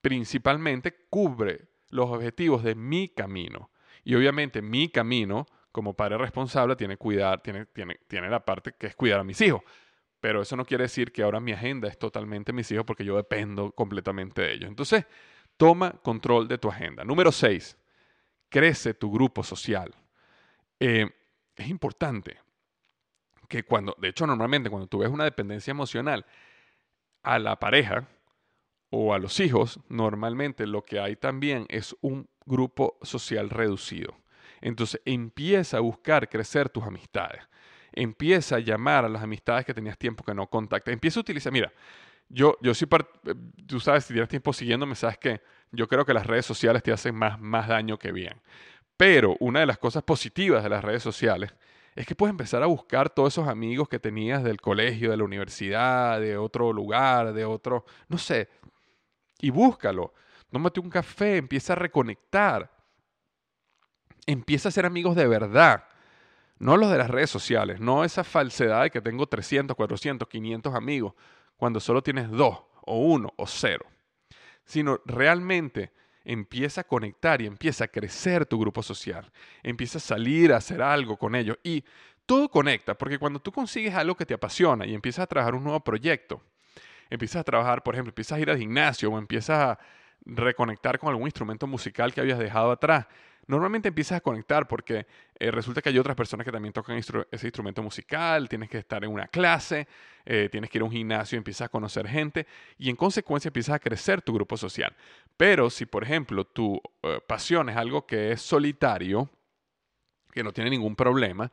principalmente 0.00 1.06
cubre 1.10 1.68
los 1.90 2.10
objetivos 2.10 2.62
de 2.62 2.74
mi 2.74 3.08
camino. 3.08 3.70
Y 4.04 4.14
obviamente 4.14 4.62
mi 4.62 4.88
camino, 4.88 5.46
como 5.72 5.94
padre 5.94 6.16
responsable, 6.16 6.76
tiene, 6.76 6.96
cuidar, 6.96 7.42
tiene, 7.42 7.66
tiene, 7.66 7.98
tiene 8.06 8.30
la 8.30 8.44
parte 8.44 8.74
que 8.78 8.86
es 8.86 8.96
cuidar 8.96 9.20
a 9.20 9.24
mis 9.24 9.40
hijos. 9.40 9.62
Pero 10.20 10.42
eso 10.42 10.56
no 10.56 10.64
quiere 10.64 10.84
decir 10.84 11.12
que 11.12 11.22
ahora 11.22 11.40
mi 11.40 11.52
agenda 11.52 11.88
es 11.88 11.98
totalmente 11.98 12.52
mis 12.52 12.70
hijos 12.70 12.84
porque 12.84 13.04
yo 13.04 13.16
dependo 13.16 13.72
completamente 13.72 14.42
de 14.42 14.52
ellos. 14.54 14.68
Entonces, 14.68 15.04
toma 15.56 15.92
control 16.02 16.48
de 16.48 16.58
tu 16.58 16.68
agenda. 16.68 17.04
Número 17.04 17.30
6, 17.32 17.76
crece 18.48 18.94
tu 18.94 19.10
grupo 19.10 19.42
social. 19.42 19.94
Eh, 20.80 21.08
es 21.54 21.68
importante 21.68 22.38
que 23.48 23.64
cuando, 23.64 23.96
de 23.98 24.08
hecho 24.08 24.26
normalmente 24.26 24.70
cuando 24.70 24.88
tú 24.88 24.98
ves 24.98 25.10
una 25.10 25.24
dependencia 25.24 25.70
emocional, 25.70 26.26
a 27.22 27.38
la 27.38 27.58
pareja 27.58 28.08
o 28.90 29.12
a 29.12 29.18
los 29.18 29.40
hijos, 29.40 29.80
normalmente 29.88 30.66
lo 30.66 30.84
que 30.84 31.00
hay 31.00 31.16
también 31.16 31.66
es 31.68 31.96
un 32.00 32.28
grupo 32.44 32.98
social 33.02 33.50
reducido. 33.50 34.16
Entonces 34.60 35.00
empieza 35.04 35.78
a 35.78 35.80
buscar 35.80 36.28
crecer 36.28 36.68
tus 36.68 36.84
amistades. 36.84 37.42
Empieza 37.96 38.56
a 38.56 38.58
llamar 38.60 39.04
a 39.04 39.08
las 39.08 39.22
amistades 39.22 39.66
que 39.66 39.74
tenías 39.74 39.98
tiempo 39.98 40.22
que 40.22 40.34
no 40.34 40.46
contactas. 40.46 40.92
Empieza 40.92 41.18
a 41.18 41.22
utilizar, 41.22 41.52
mira, 41.52 41.72
yo, 42.28 42.56
yo 42.60 42.74
sí, 42.74 42.86
tú 43.66 43.80
sabes, 43.80 44.04
si 44.04 44.12
tienes 44.12 44.28
tiempo 44.28 44.52
siguiéndome, 44.52 44.94
sabes 44.94 45.18
que 45.18 45.40
yo 45.72 45.88
creo 45.88 46.04
que 46.04 46.14
las 46.14 46.26
redes 46.26 46.46
sociales 46.46 46.82
te 46.82 46.92
hacen 46.92 47.14
más, 47.14 47.40
más 47.40 47.66
daño 47.66 47.98
que 47.98 48.12
bien. 48.12 48.40
Pero 48.96 49.36
una 49.40 49.60
de 49.60 49.66
las 49.66 49.78
cosas 49.78 50.02
positivas 50.02 50.62
de 50.62 50.68
las 50.68 50.84
redes 50.84 51.02
sociales 51.02 51.54
es 51.96 52.06
que 52.06 52.14
puedes 52.14 52.30
empezar 52.30 52.62
a 52.62 52.66
buscar 52.66 53.10
todos 53.10 53.32
esos 53.32 53.48
amigos 53.48 53.88
que 53.88 53.98
tenías 53.98 54.44
del 54.44 54.60
colegio, 54.60 55.10
de 55.10 55.16
la 55.16 55.24
universidad, 55.24 56.20
de 56.20 56.36
otro 56.36 56.72
lugar, 56.72 57.32
de 57.32 57.44
otro, 57.44 57.86
no 58.08 58.18
sé, 58.18 58.48
y 59.40 59.50
búscalo. 59.50 60.12
Tómate 60.50 60.80
un 60.80 60.90
café, 60.90 61.36
empieza 61.36 61.72
a 61.72 61.76
reconectar. 61.76 62.70
Empieza 64.26 64.68
a 64.68 64.72
ser 64.72 64.86
amigos 64.86 65.16
de 65.16 65.26
verdad. 65.26 65.84
No 66.58 66.76
los 66.76 66.90
de 66.90 66.98
las 66.98 67.10
redes 67.10 67.30
sociales, 67.30 67.80
no 67.80 68.04
esa 68.04 68.24
falsedad 68.24 68.84
de 68.84 68.90
que 68.90 69.00
tengo 69.00 69.26
300, 69.26 69.76
400, 69.76 70.26
500 70.28 70.74
amigos, 70.74 71.14
cuando 71.56 71.80
solo 71.80 72.02
tienes 72.02 72.30
dos, 72.30 72.58
o 72.82 72.98
uno, 73.00 73.32
o 73.36 73.46
cero. 73.46 73.86
Sino 74.64 75.00
realmente 75.04 75.92
empieza 76.24 76.80
a 76.80 76.84
conectar 76.84 77.40
y 77.40 77.46
empieza 77.46 77.84
a 77.84 77.88
crecer 77.88 78.46
tu 78.46 78.58
grupo 78.58 78.82
social, 78.82 79.30
empieza 79.62 79.98
a 79.98 80.00
salir 80.00 80.52
a 80.52 80.56
hacer 80.56 80.82
algo 80.82 81.16
con 81.16 81.34
ellos 81.34 81.56
y 81.62 81.84
todo 82.26 82.48
conecta, 82.48 82.96
porque 82.96 83.18
cuando 83.18 83.38
tú 83.38 83.52
consigues 83.52 83.94
algo 83.94 84.16
que 84.16 84.26
te 84.26 84.34
apasiona 84.34 84.84
y 84.84 84.94
empiezas 84.94 85.22
a 85.22 85.26
trabajar 85.26 85.54
un 85.54 85.62
nuevo 85.62 85.80
proyecto, 85.80 86.42
empiezas 87.08 87.40
a 87.40 87.44
trabajar, 87.44 87.82
por 87.82 87.94
ejemplo, 87.94 88.10
empiezas 88.10 88.38
a 88.38 88.40
ir 88.40 88.50
al 88.50 88.58
gimnasio 88.58 89.10
o 89.10 89.18
empiezas 89.18 89.58
a 89.58 89.78
reconectar 90.26 90.98
con 90.98 91.08
algún 91.08 91.26
instrumento 91.26 91.66
musical 91.66 92.12
que 92.12 92.20
habías 92.20 92.38
dejado 92.38 92.72
atrás, 92.72 93.06
normalmente 93.46 93.88
empiezas 93.88 94.18
a 94.18 94.20
conectar 94.20 94.66
porque 94.66 95.06
eh, 95.38 95.50
resulta 95.50 95.80
que 95.80 95.88
hay 95.88 95.98
otras 95.98 96.16
personas 96.16 96.44
que 96.44 96.52
también 96.52 96.72
tocan 96.72 96.98
ese 96.98 97.46
instrumento 97.46 97.82
musical, 97.82 98.48
tienes 98.48 98.68
que 98.68 98.78
estar 98.78 99.04
en 99.04 99.10
una 99.10 99.28
clase, 99.28 99.86
eh, 100.24 100.48
tienes 100.50 100.68
que 100.68 100.78
ir 100.78 100.82
a 100.82 100.84
un 100.84 100.90
gimnasio, 100.90 101.38
empiezas 101.38 101.66
a 101.66 101.68
conocer 101.68 102.08
gente 102.08 102.46
y 102.76 102.90
en 102.90 102.96
consecuencia 102.96 103.48
empiezas 103.48 103.76
a 103.76 103.78
crecer 103.78 104.20
tu 104.20 104.34
grupo 104.34 104.56
social. 104.56 104.94
Pero 105.36 105.70
si, 105.70 105.86
por 105.86 106.02
ejemplo, 106.02 106.44
tu 106.44 106.80
eh, 107.02 107.20
pasión 107.26 107.68
es 107.68 107.76
algo 107.76 108.06
que 108.06 108.32
es 108.32 108.42
solitario, 108.42 109.30
que 110.32 110.42
no 110.42 110.52
tiene 110.52 110.70
ningún 110.70 110.96
problema, 110.96 111.50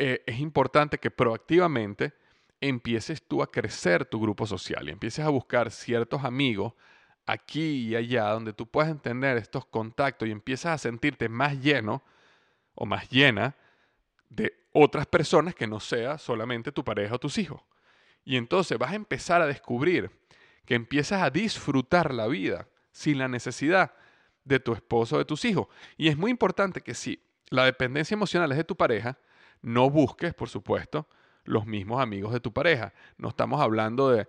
es 0.00 0.38
importante 0.38 0.98
que 0.98 1.10
proactivamente 1.10 2.12
empieces 2.60 3.20
tú 3.20 3.42
a 3.42 3.50
crecer 3.50 4.04
tu 4.04 4.20
grupo 4.20 4.46
social 4.46 4.88
y 4.88 4.92
empieces 4.92 5.24
a 5.24 5.28
buscar 5.28 5.72
ciertos 5.72 6.22
amigos 6.22 6.74
aquí 7.28 7.88
y 7.88 7.94
allá, 7.94 8.30
donde 8.30 8.54
tú 8.54 8.66
puedas 8.66 8.90
entender 8.90 9.36
estos 9.36 9.66
contactos 9.66 10.26
y 10.26 10.32
empiezas 10.32 10.72
a 10.72 10.78
sentirte 10.78 11.28
más 11.28 11.60
lleno 11.60 12.02
o 12.74 12.86
más 12.86 13.10
llena 13.10 13.54
de 14.30 14.54
otras 14.72 15.06
personas 15.06 15.54
que 15.54 15.66
no 15.66 15.78
sea 15.78 16.16
solamente 16.16 16.72
tu 16.72 16.82
pareja 16.82 17.16
o 17.16 17.18
tus 17.18 17.36
hijos. 17.36 17.60
Y 18.24 18.36
entonces 18.36 18.78
vas 18.78 18.92
a 18.92 18.96
empezar 18.96 19.42
a 19.42 19.46
descubrir 19.46 20.10
que 20.64 20.74
empiezas 20.74 21.22
a 21.22 21.28
disfrutar 21.28 22.14
la 22.14 22.26
vida 22.28 22.66
sin 22.92 23.18
la 23.18 23.28
necesidad 23.28 23.92
de 24.44 24.58
tu 24.58 24.72
esposo 24.72 25.16
o 25.16 25.18
de 25.18 25.26
tus 25.26 25.44
hijos. 25.44 25.68
Y 25.98 26.08
es 26.08 26.16
muy 26.16 26.30
importante 26.30 26.80
que 26.80 26.94
si 26.94 27.22
la 27.50 27.66
dependencia 27.66 28.14
emocional 28.14 28.50
es 28.52 28.58
de 28.58 28.64
tu 28.64 28.76
pareja, 28.76 29.18
no 29.60 29.90
busques, 29.90 30.32
por 30.32 30.48
supuesto, 30.48 31.06
los 31.44 31.66
mismos 31.66 32.00
amigos 32.00 32.32
de 32.32 32.40
tu 32.40 32.54
pareja. 32.54 32.94
No 33.18 33.28
estamos 33.28 33.60
hablando 33.60 34.10
de, 34.10 34.28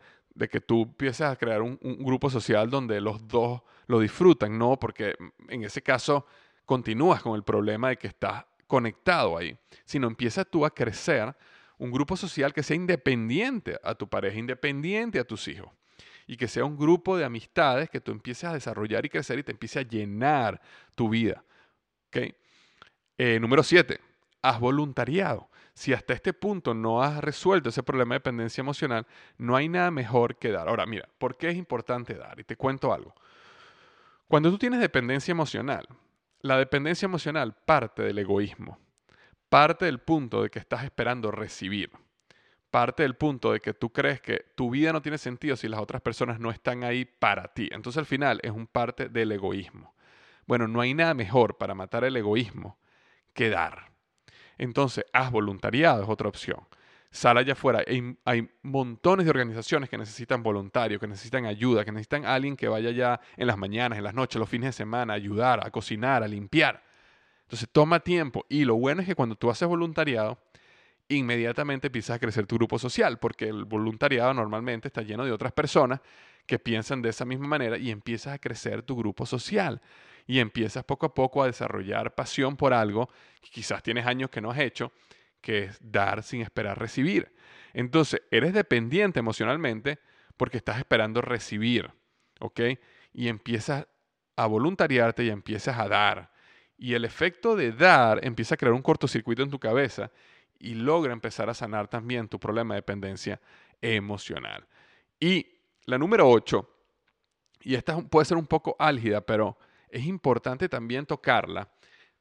que 0.50 0.62
tú 0.62 0.84
empieces 0.84 1.22
a 1.22 1.36
crear 1.36 1.62
un, 1.62 1.78
grupo 1.82 2.30
social 2.30 2.70
donde 2.70 3.02
los 3.02 3.28
dos 3.28 3.62
lo 3.88 4.00
disfrutan, 4.00 4.58
no, 4.58 4.78
porque 4.78 5.16
en 5.48 5.64
ese 5.64 5.82
caso 5.82 6.26
continúas 6.66 7.22
con 7.22 7.36
el 7.36 7.44
problema 7.44 7.90
de 7.90 7.98
que 7.98 8.08
estás 8.08 8.46
conectado 8.68 9.38
ahí, 9.38 9.58
sino 9.86 10.08
empieza 10.08 10.46
tú 10.46 10.66
a 10.66 10.74
crecer 10.74 11.36
un 11.78 11.92
grupo 11.92 12.16
social 12.16 12.54
que 12.54 12.62
sea 12.62 12.76
independiente 12.76 13.80
a 13.84 13.96
tu 13.96 14.08
pareja, 14.08 14.38
independiente 14.38 15.20
a 15.20 15.24
tus 15.24 15.48
hijos 15.48 15.72
y 16.28 16.38
que 16.38 16.48
sea 16.48 16.64
un 16.64 16.78
grupo 16.78 17.18
de 17.18 17.26
amistades 17.26 17.90
que 17.90 18.00
tú 18.00 18.12
empieces 18.12 18.44
a 18.44 18.54
desarrollar 18.54 19.04
y 19.04 19.10
crecer 19.10 19.40
y 19.40 19.44
te 19.44 19.52
empiece 19.52 19.80
a 19.80 19.82
llenar 19.82 20.62
tu 20.94 21.10
vida. 21.10 21.44
¿Okay? 22.08 22.36
Eh, 23.18 23.40
número 23.40 23.64
siete, 23.64 24.00
haz 24.42 24.60
voluntariado. 24.60 25.50
Si 25.80 25.94
hasta 25.94 26.12
este 26.12 26.34
punto 26.34 26.74
no 26.74 27.02
has 27.02 27.24
resuelto 27.24 27.70
ese 27.70 27.84
problema 27.84 28.14
de 28.16 28.20
dependencia 28.20 28.60
emocional, 28.60 29.08
no 29.38 29.56
hay 29.56 29.70
nada 29.70 29.92
mejor 29.92 30.36
que 30.36 30.52
dar. 30.52 30.68
Ahora, 30.68 30.86
mira, 30.86 31.08
¿por 31.18 31.38
qué 31.38 31.48
es 31.48 31.56
importante 31.56 32.16
dar? 32.16 32.38
Y 32.38 32.44
te 32.44 32.58
cuento 32.58 32.94
algo. 32.94 33.16
Cuando 34.28 34.52
tú 34.52 34.58
tienes 34.58 34.82
dependencia 34.82 35.32
emocional, 35.32 35.88
la 36.42 36.58
dependencia 36.58 37.06
emocional 37.06 37.56
parte 37.64 38.04
del 38.04 38.18
egoísmo, 38.18 38.78
parte 39.48 39.86
del 39.86 40.00
punto 40.00 40.44
de 40.44 40.50
que 40.50 40.60
estás 40.60 40.84
esperando 40.84 41.32
recibir 41.32 41.92
parte 42.70 43.04
del 43.04 43.16
punto 43.16 43.54
de 43.54 43.62
que 43.62 43.74
tú 43.74 43.92
crees 43.92 44.20
que 44.22 44.46
tu 44.56 44.70
vida 44.70 44.92
no 44.92 45.02
tiene 45.02 45.18
sentido 45.18 45.56
si 45.56 45.70
las 45.70 45.80
otras 45.80 46.02
personas 46.02 46.42
no 46.42 46.52
están 46.52 46.84
ahí 46.84 47.06
para 47.06 47.48
ti. 47.48 47.70
Entonces 47.72 47.98
al 47.98 48.06
final 48.06 48.40
es 48.44 48.52
un 48.52 48.68
parte 48.68 49.10
del 49.10 49.32
egoísmo. 49.32 49.96
Bueno, 50.46 50.68
no 50.68 50.82
hay 50.82 50.94
nada 50.94 51.16
mejor 51.16 51.58
para 51.58 51.74
matar 51.74 52.04
el 52.04 52.16
egoísmo 52.16 52.78
que 53.34 53.50
dar. 53.50 53.89
Entonces, 54.60 55.06
haz 55.14 55.32
voluntariado, 55.32 56.04
es 56.04 56.10
otra 56.10 56.28
opción. 56.28 56.60
Sal 57.10 57.38
allá 57.38 57.54
afuera. 57.54 57.82
Hay, 57.88 58.16
hay, 58.26 58.48
montones 58.62 59.26
de 59.26 59.32
organizaciones 59.32 59.90
que 59.90 59.98
necesitan 59.98 60.44
voluntarios, 60.44 61.00
que 61.00 61.08
necesitan 61.08 61.48
ayuda, 61.48 61.84
que 61.84 61.92
necesitan 61.92 62.26
alguien 62.26 62.56
que 62.56 62.68
vaya 62.68 62.92
ya 62.92 63.20
en 63.38 63.48
las 63.48 63.58
mañanas, 63.58 63.98
en 63.98 64.04
las 64.04 64.14
noches, 64.14 64.38
los 64.38 64.48
fines 64.48 64.68
de 64.68 64.74
semana, 64.74 65.14
a 65.14 65.16
ayudar, 65.16 65.66
a 65.66 65.72
cocinar, 65.72 66.22
a 66.22 66.28
limpiar. 66.28 66.84
Entonces, 67.44 67.68
toma 67.72 68.02
tiempo. 68.02 68.46
Y 68.50 68.66
lo 68.66 68.76
bueno 68.76 69.02
es 69.02 69.08
que 69.08 69.16
cuando 69.16 69.36
tú 69.36 69.50
haces 69.50 69.68
voluntariado, 69.68 70.38
inmediatamente 71.08 71.88
empiezas 71.88 72.18
a 72.18 72.20
crecer 72.20 72.46
tu 72.46 72.58
grupo 72.58 72.78
social, 72.78 73.18
porque 73.18 73.48
el 73.48 73.64
voluntariado 73.64 74.34
normalmente 74.34 74.90
está 74.90 75.02
lleno 75.02 75.26
de 75.26 75.32
otras 75.32 75.54
personas 75.54 76.02
que 76.46 76.60
piensan 76.60 77.02
de 77.02 77.10
esa 77.10 77.26
misma 77.26 77.48
manera 77.48 77.78
y 77.78 77.92
empiezas 77.92 78.34
a 78.34 78.40
crecer 78.40 78.84
tu 78.84 78.96
grupo 78.96 79.26
social 79.26 79.82
y 80.30 80.38
empiezas 80.38 80.84
poco 80.84 81.08
a 81.08 81.14
poco 81.16 81.42
a 81.42 81.48
desarrollar 81.48 82.14
pasión 82.14 82.56
por 82.56 82.72
algo 82.72 83.10
que 83.42 83.50
quizás 83.50 83.82
tienes 83.82 84.06
años 84.06 84.30
que 84.30 84.42
no 84.42 84.52
has 84.52 84.60
hecho, 84.60 84.92
que 85.42 85.64
es 85.64 85.80
dar 85.82 86.22
sin 86.22 86.42
esperar 86.42 86.78
recibir. 86.78 87.34
Entonces, 87.74 88.22
eres 88.30 88.54
dependiente 88.54 89.18
emocionalmente 89.18 89.98
porque 90.38 90.58
estás 90.58 90.78
esperando 90.78 91.22
recibir, 91.22 91.90
¿ok? 92.42 92.62
Y 93.12 93.28
empiezas 93.28 93.88
a 94.36 94.46
voluntariarte 94.46 95.24
y 95.24 95.32
empiezas 95.32 95.80
a 95.80 95.88
dar. 95.88 96.32
Y 96.78 96.94
el 96.94 97.06
efecto 97.06 97.56
de 97.56 97.72
dar 97.72 98.24
empieza 98.24 98.54
a 98.54 98.58
crear 98.60 98.74
un 98.74 98.84
cortocircuito 98.84 99.42
en 99.42 99.50
tu 99.50 99.58
cabeza 99.58 100.12
y 100.60 100.76
logra 100.76 101.12
empezar 101.12 101.50
a 101.50 101.56
sanar 101.56 101.88
también 101.88 102.28
tu 102.28 102.40
problema 102.40 102.76
de 102.76 102.82
dependencia 102.82 103.42
emocional. 103.82 104.68
Y 105.20 105.48
la 105.86 105.98
número 105.98 106.30
8, 106.30 106.70
y 107.62 107.74
esta 107.74 107.98
puede 107.98 108.26
ser 108.26 108.38
un 108.38 108.46
poco 108.46 108.76
álgida, 108.78 109.22
pero 109.22 109.58
es 109.92 110.06
importante 110.06 110.70
también 110.70 111.06
tocarla, 111.06 111.72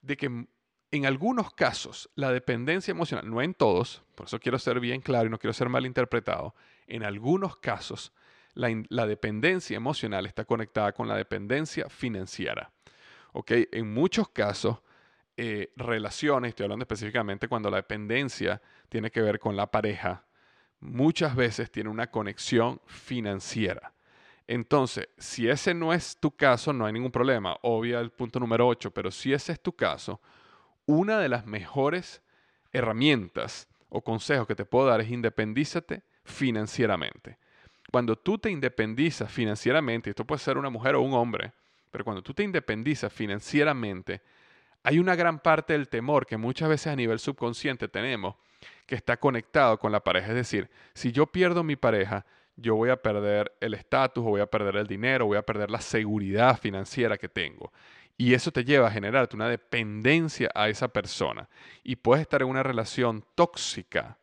de 0.01 0.17
que 0.17 0.47
en 0.91 1.07
algunos 1.07 1.53
casos 1.53 2.11
la 2.15 2.33
dependencia 2.33 2.93
emocional, 2.93 3.29
no 3.29 3.43
en 3.43 3.55
todos, 3.55 4.03
por 4.15 4.27
eso 4.27 4.41
quiero 4.41 4.59
ser 4.59 4.81
bien 4.81 5.01
claro 5.01 5.27
y 5.27 5.31
no 5.31 5.39
quiero 5.39 5.53
ser 5.53 5.69
mal 5.69 5.87
interpretado, 5.87 6.55
en 6.87 7.05
algunos 7.05 7.57
casos 7.57 8.13
la, 8.55 9.07
dependencia 9.07 9.77
emocional 9.77 10.27
está 10.27 10.45
conectada 10.45 10.93
con 10.93 11.07
la 11.07 11.17
dependencia 11.17 11.89
financiera. 11.89 12.73
¿ok? 13.33 13.53
En 13.73 13.93
muchos 13.93 14.31
casos 14.31 14.81
eh, 15.37 15.73
relaciones, 15.77 16.51
estoy 16.51 16.65
hablando 16.65 16.83
específicamente 16.83 17.49
cuando 17.49 17.71
la 17.71 17.77
dependencia 17.77 18.61
tiene 18.89 19.11
que 19.11 19.21
ver 19.23 19.39
con 19.39 19.57
la 19.57 19.71
pareja, 19.71 20.27
muchas 20.81 21.37
veces 21.37 21.71
tiene 21.71 21.91
una 21.91 22.11
conexión 22.11 22.81
financiera. 22.87 23.93
Entonces, 24.49 25.11
si 25.19 25.47
ese 25.47 25.75
no 25.75 25.93
es 25.93 26.17
tu 26.17 26.35
caso, 26.35 26.73
no 26.73 26.87
hay 26.87 26.93
ningún 26.95 27.13
problema. 27.13 27.59
Obvia 27.63 28.01
el 28.01 28.11
punto 28.11 28.41
número 28.41 28.67
8, 28.67 28.91
pero 28.91 29.11
si 29.11 29.33
ese 29.33 29.53
es 29.53 29.61
tu 29.61 29.77
caso, 29.77 30.21
una 30.87 31.19
de 31.19 31.29
las 31.29 31.45
mejores 31.45 32.23
herramientas 32.73 33.69
o 33.91 34.01
consejos 34.03 34.47
que 34.47 34.55
te 34.55 34.65
puedo 34.65 34.87
dar 34.87 35.03
es 35.03 35.11
independízate 35.11 36.03
financieramente. 36.25 37.37
Cuando 37.93 38.17
tú 38.17 38.39
te 38.39 38.51
independizas 38.51 39.31
financieramente, 39.31 40.11
esto 40.11 40.25
puede 40.25 40.41
ser 40.41 40.57
una 40.57 40.71
mujer 40.71 40.95
o 40.95 41.03
un 41.03 41.13
hombre, 41.13 41.53
pero 41.91 42.05
cuando 42.05 42.23
tú 42.23 42.33
te 42.33 42.43
independizas 42.43 43.13
financieramente, 43.13 44.23
hay 44.83 44.99
una 44.99 45.15
gran 45.15 45.41
parte 45.41 45.75
del 45.75 45.91
temor 45.91 46.25
que 46.25 46.39
muchas 46.39 46.71
veces 46.71 46.87
a 46.87 46.97
nivel 46.97 47.19
subconsciente 47.19 47.87
tenemos 47.87 48.35
que 48.87 48.95
está 48.95 49.19
conectado 49.19 49.79
con 49.79 49.93
la 49.93 50.01
pareja. 50.01 50.29
Es 50.29 50.35
decir, 50.35 50.71
si 50.95 51.13
yo 51.13 51.27
pierdo 51.27 51.63
mi 51.63 51.77
pareja, 51.77 52.25
yo 52.61 52.75
voy 52.75 52.91
a 52.91 53.01
perder 53.01 53.53
el 53.61 53.75
estatus, 53.75 54.25
o 54.25 54.31
voy 54.31 54.41
a 54.41 54.47
perder 54.47 54.77
el 54.77 54.87
dinero, 54.87 55.27
voy 55.27 55.39
a 55.39 55.43
perder 55.43 55.71
la 55.71 55.81
seguridad 55.81 56.59
financiera 56.59 57.17
que 57.17 57.29
tengo. 57.29 57.73
Y 58.17 58.35
eso 58.35 58.51
te 58.51 58.65
lleva 58.65 58.89
a 58.89 58.91
generarte 58.91 59.37
una 59.37 59.49
dependencia 59.49 60.51
a 60.55 60.69
esa 60.69 60.89
persona. 60.89 61.49
Y 61.85 61.97
puedes 61.97 62.23
estar 62.23 62.43
en 62.43 62.49
una 62.49 62.65
relación 62.65 63.25
tóxica 63.35 64.19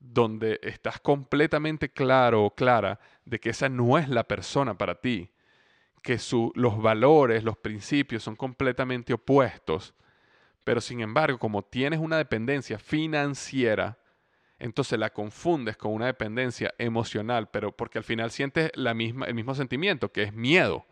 donde 0.00 0.58
estás 0.62 0.98
completamente 1.00 1.90
claro 1.90 2.44
o 2.44 2.54
clara 2.54 2.98
de 3.24 3.38
que 3.38 3.50
esa 3.50 3.68
no 3.68 3.98
es 3.98 4.08
la 4.08 4.24
persona 4.24 4.76
para 4.76 4.94
ti 4.94 5.30
que 6.02 6.18
los 6.54 6.80
valores, 6.80 7.44
los 7.44 7.56
principios 7.56 8.22
son 8.22 8.36
completamente 8.36 9.12
opuestos, 9.12 9.94
pero 10.64 10.80
sin 10.80 11.00
embargo, 11.00 11.38
como 11.38 11.62
tienes 11.62 12.00
una 12.00 12.16
dependencia 12.16 12.78
financiera, 12.78 13.98
entonces 14.58 14.98
la 14.98 15.10
confundes 15.10 15.76
con 15.76 15.92
una 15.92 16.06
dependencia 16.06 16.74
emocional, 16.78 17.48
pero 17.50 17.72
porque 17.72 17.98
al 17.98 18.04
final 18.04 18.30
sientes 18.30 18.70
la 18.74 18.94
misma, 18.94 19.26
el 19.26 19.34
mismo 19.34 19.54
sentimiento, 19.54 20.12
que 20.12 20.24
es 20.24 20.32
miedo. 20.32 20.86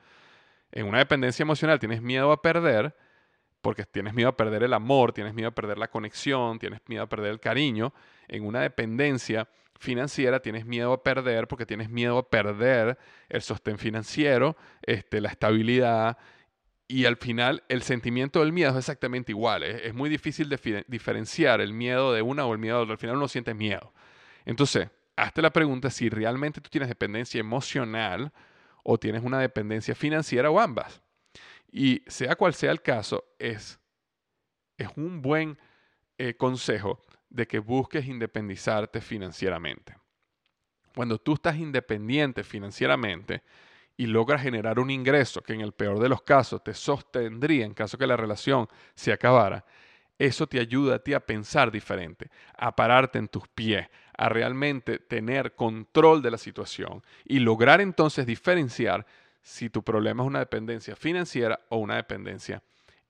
En 0.72 0.86
una 0.86 0.98
dependencia 0.98 1.42
emocional 1.42 1.78
tienes 1.78 2.02
miedo 2.02 2.32
a 2.32 2.42
perder, 2.42 2.96
porque 3.60 3.84
tienes 3.84 4.14
miedo 4.14 4.28
a 4.28 4.36
perder 4.36 4.62
el 4.62 4.72
amor, 4.72 5.12
tienes 5.12 5.34
miedo 5.34 5.48
a 5.48 5.54
perder 5.54 5.78
la 5.78 5.88
conexión, 5.88 6.58
tienes 6.58 6.80
miedo 6.86 7.02
a 7.02 7.08
perder 7.08 7.32
el 7.32 7.40
cariño. 7.40 7.92
En 8.28 8.44
una 8.44 8.60
dependencia 8.60 9.48
financiera 9.78 10.40
tienes 10.40 10.64
miedo 10.66 10.92
a 10.92 11.02
perder 11.02 11.48
porque 11.48 11.66
tienes 11.66 11.90
miedo 11.90 12.18
a 12.18 12.30
perder 12.30 12.96
el 13.28 13.42
sostén 13.42 13.78
financiero, 13.78 14.56
este, 14.82 15.20
la 15.20 15.30
estabilidad 15.30 16.16
y 16.88 17.04
al 17.04 17.16
final 17.16 17.64
el 17.68 17.82
sentimiento 17.82 18.40
del 18.40 18.52
miedo 18.52 18.70
es 18.70 18.76
exactamente 18.76 19.32
igual. 19.32 19.64
Es, 19.64 19.92
muy 19.94 20.08
difícil 20.08 20.48
diferenciar 20.86 21.60
el 21.60 21.72
miedo 21.72 22.12
de 22.12 22.22
una 22.22 22.46
o 22.46 22.52
el 22.52 22.58
miedo 22.58 22.76
de 22.76 22.82
otra. 22.84 22.92
Al 22.92 22.98
final 22.98 23.16
uno 23.16 23.28
siente 23.28 23.54
miedo. 23.54 23.92
Entonces, 24.44 24.88
hazte 25.16 25.42
la 25.42 25.52
pregunta 25.52 25.90
si 25.90 26.08
realmente 26.08 26.60
tú 26.60 26.70
tienes 26.70 26.88
dependencia 26.88 27.40
emocional 27.40 28.32
o 28.84 28.98
tienes 28.98 29.24
una 29.24 29.40
dependencia 29.40 29.94
financiera 29.96 30.50
o 30.50 30.60
ambas. 30.60 31.02
Y 31.72 32.02
sea 32.06 32.36
cual 32.36 32.54
sea 32.54 32.70
el 32.70 32.82
caso, 32.82 33.24
es, 33.38 33.80
es 34.78 34.88
un 34.96 35.20
buen 35.20 35.58
eh, 36.18 36.34
consejo 36.34 37.02
de 37.28 37.48
que 37.48 37.58
busques 37.58 38.06
independizarte 38.06 39.00
financieramente. 39.00 39.96
Cuando 40.94 41.18
tú 41.18 41.34
estás 41.34 41.56
independiente 41.56 42.44
financieramente 42.44 43.42
y 43.96 44.06
logras 44.06 44.42
generar 44.42 44.78
un 44.78 44.90
ingreso 44.90 45.42
que 45.42 45.54
en 45.54 45.60
el 45.60 45.72
peor 45.72 45.98
de 45.98 46.08
los 46.08 46.22
casos 46.22 46.62
te 46.62 46.74
sostendría 46.74 47.64
en 47.64 47.74
caso 47.74 47.96
que 47.96 48.06
la 48.06 48.16
relación 48.16 48.68
se 48.94 49.12
acabara, 49.12 49.64
eso 50.18 50.46
te 50.46 50.58
ayuda 50.58 50.96
a 50.96 50.98
ti 50.98 51.12
a 51.14 51.20
pensar 51.20 51.70
diferente, 51.70 52.30
a 52.56 52.74
pararte 52.74 53.18
en 53.18 53.28
tus 53.28 53.48
pies, 53.48 53.86
a 54.16 54.28
realmente 54.28 54.98
tener 54.98 55.54
control 55.54 56.22
de 56.22 56.30
la 56.30 56.38
situación 56.38 57.02
y 57.24 57.38
lograr 57.38 57.80
entonces 57.80 58.26
diferenciar 58.26 59.06
si 59.42 59.68
tu 59.68 59.82
problema 59.82 60.22
es 60.22 60.26
una 60.26 60.38
dependencia 60.38 60.96
financiera 60.96 61.60
o 61.68 61.76
una 61.76 61.96
dependencia 61.96 62.62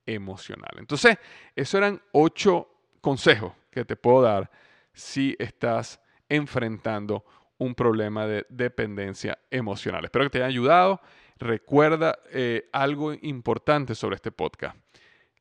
emocional. 0.05 0.73
Entonces, 0.79 1.17
esos 1.55 1.79
eran 1.79 2.03
ocho 2.13 2.69
consejos 3.01 3.53
que 3.71 3.85
te 3.85 3.97
puedo 3.97 4.23
dar 4.23 4.51
si 4.93 5.37
estás 5.39 6.01
enfrentando 6.29 7.25
un 7.59 7.75
problema 7.75 8.27
de 8.27 8.47
dependencia 8.49 9.39
emocional. 9.51 10.05
Espero 10.05 10.25
que 10.27 10.31
te 10.31 10.39
haya 10.39 10.47
ayudado. 10.47 11.01
Recuerda 11.39 12.19
eh, 12.31 12.69
algo 12.73 13.13
importante 13.13 13.95
sobre 13.95 14.17
este 14.17 14.33
podcast. 14.33 14.77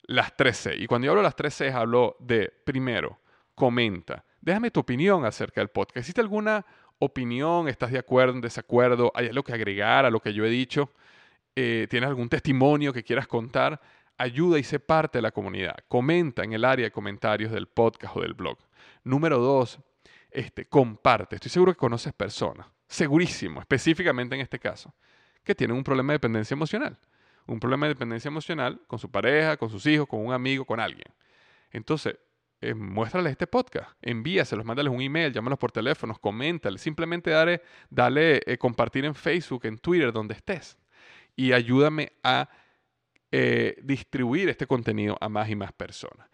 Las 0.03 0.35
3C. 0.35 0.79
Y 0.79 0.87
cuando 0.87 1.05
yo 1.05 1.11
hablo 1.11 1.21
de 1.21 1.27
las 1.27 1.35
3C, 1.35 1.73
hablo 1.73 2.15
de, 2.19 2.51
primero, 2.63 3.19
comenta. 3.55 4.25
Déjame 4.41 4.71
tu 4.71 4.79
opinión 4.81 5.25
acerca 5.25 5.61
del 5.61 5.69
podcast. 5.69 5.97
¿Existe 5.97 6.21
alguna 6.21 6.65
opinión? 6.99 7.67
¿Estás 7.67 7.91
de 7.91 7.99
acuerdo, 7.99 8.33
en 8.33 8.41
desacuerdo? 8.41 9.11
¿Hay 9.15 9.27
algo 9.27 9.43
que 9.43 9.53
agregar 9.53 10.05
a 10.05 10.09
lo 10.09 10.19
que 10.19 10.33
yo 10.33 10.45
he 10.45 10.49
dicho? 10.49 10.91
eh, 11.55 11.87
tienes 11.89 12.07
algún 12.09 12.29
testimonio 12.29 12.93
que 12.93 13.03
quieras 13.03 13.27
contar, 13.27 13.81
ayuda 14.17 14.59
y 14.59 14.63
sé 14.63 14.79
parte 14.79 15.17
de 15.17 15.21
la 15.21 15.31
comunidad. 15.31 15.75
Comenta 15.87 16.43
en 16.43 16.53
el 16.53 16.65
área 16.65 16.85
de 16.85 16.91
comentarios 16.91 17.51
del 17.51 17.67
podcast 17.67 18.15
o 18.17 18.21
del 18.21 18.33
blog. 18.33 18.57
Número 19.03 19.39
dos, 19.39 19.79
este, 20.35 20.65
comparte. 20.65 21.35
Estoy 21.35 21.49
seguro 21.49 21.73
que 21.73 21.77
conoces 21.77 22.13
personas, 22.13 22.67
segurísimo, 22.87 23.61
específicamente 23.61 24.35
en 24.35 24.41
este 24.41 24.59
caso, 24.59 24.93
que 25.43 25.55
tienen 25.55 25.77
un 25.77 25.83
problema 25.83 26.13
de 26.13 26.15
dependencia 26.15 26.53
emocional. 26.53 26.99
Un 27.47 27.59
problema 27.59 27.85
de 27.85 27.93
dependencia 27.93 28.27
emocional 28.27 28.81
con 28.87 28.99
su 28.99 29.09
pareja, 29.09 29.55
con 29.55 29.69
sus 29.69 29.85
hijos, 29.85 30.07
con 30.07 30.25
un 30.25 30.33
amigo, 30.33 30.65
con 30.65 30.79
alguien. 30.79 31.07
Entonces, 31.71 32.17
eh, 32.59 32.73
muéstrales 32.73 33.31
este 33.31 33.47
podcast, 33.47 33.91
envíaselos, 34.01 34.65
mándales 34.65 34.91
un 34.91 35.01
email, 35.01 35.31
llámalos 35.31 35.59
por 35.59 35.71
teléfono, 35.71 36.15
coméntales, 36.19 36.81
simplemente 36.81 37.29
dale, 37.29 37.61
dale 37.89 38.41
eh, 38.45 38.57
compartir 38.57 39.05
en 39.05 39.13
Facebook, 39.13 39.65
en 39.65 39.77
Twitter, 39.77 40.11
donde 40.11 40.33
estés. 40.33 40.77
Y 41.35 41.53
ayúdame 41.53 42.13
a 42.23 42.49
eh, 43.31 43.77
distribuir 43.83 44.49
este 44.49 44.65
contenido 44.65 45.17
a 45.21 45.29
más 45.29 45.49
y 45.49 45.55
más 45.55 45.71
personas. 45.73 46.27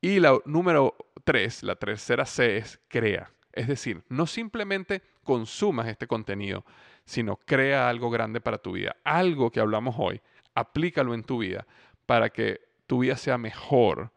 Y 0.00 0.18
la 0.18 0.38
número 0.44 0.96
tres, 1.24 1.62
la 1.62 1.76
tercera 1.76 2.26
C 2.26 2.56
es 2.56 2.80
crea. 2.88 3.30
Es 3.56 3.66
decir, 3.66 4.02
no 4.08 4.26
simplemente 4.26 5.02
consumas 5.24 5.88
este 5.88 6.06
contenido, 6.06 6.64
sino 7.04 7.36
crea 7.36 7.88
algo 7.88 8.10
grande 8.10 8.40
para 8.40 8.58
tu 8.58 8.72
vida. 8.72 8.96
Algo 9.02 9.50
que 9.50 9.60
hablamos 9.60 9.96
hoy, 9.98 10.20
aplícalo 10.54 11.14
en 11.14 11.24
tu 11.24 11.38
vida 11.38 11.66
para 12.04 12.28
que 12.28 12.60
tu 12.86 13.00
vida 13.00 13.16
sea 13.16 13.38
mejor 13.38 14.12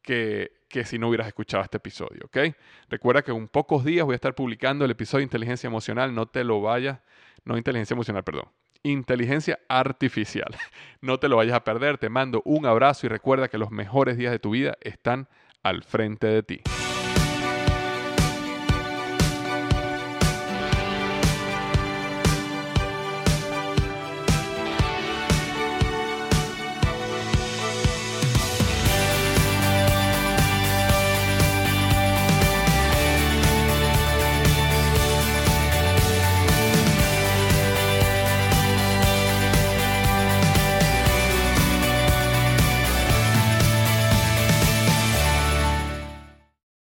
que, 0.00 0.52
que 0.68 0.84
si 0.84 0.98
no 0.98 1.08
hubieras 1.08 1.28
escuchado 1.28 1.62
este 1.62 1.76
episodio, 1.76 2.22
¿ok? 2.24 2.38
Recuerda 2.88 3.22
que 3.22 3.30
en 3.30 3.46
pocos 3.46 3.84
días 3.84 4.04
voy 4.04 4.14
a 4.14 4.16
estar 4.16 4.34
publicando 4.34 4.84
el 4.84 4.90
episodio 4.90 5.20
de 5.20 5.24
inteligencia 5.24 5.68
emocional, 5.68 6.14
no 6.14 6.26
te 6.26 6.42
lo 6.42 6.60
vayas, 6.60 6.98
no 7.44 7.56
inteligencia 7.56 7.94
emocional, 7.94 8.24
perdón, 8.24 8.48
inteligencia 8.82 9.60
artificial. 9.68 10.54
No 11.00 11.18
te 11.18 11.28
lo 11.28 11.36
vayas 11.36 11.56
a 11.56 11.64
perder, 11.64 11.98
te 11.98 12.08
mando 12.08 12.42
un 12.44 12.64
abrazo 12.64 13.06
y 13.06 13.08
recuerda 13.08 13.48
que 13.48 13.58
los 13.58 13.72
mejores 13.72 14.16
días 14.16 14.30
de 14.30 14.38
tu 14.38 14.50
vida 14.50 14.78
están 14.80 15.28
al 15.64 15.82
frente 15.82 16.28
de 16.28 16.42
ti. 16.44 16.62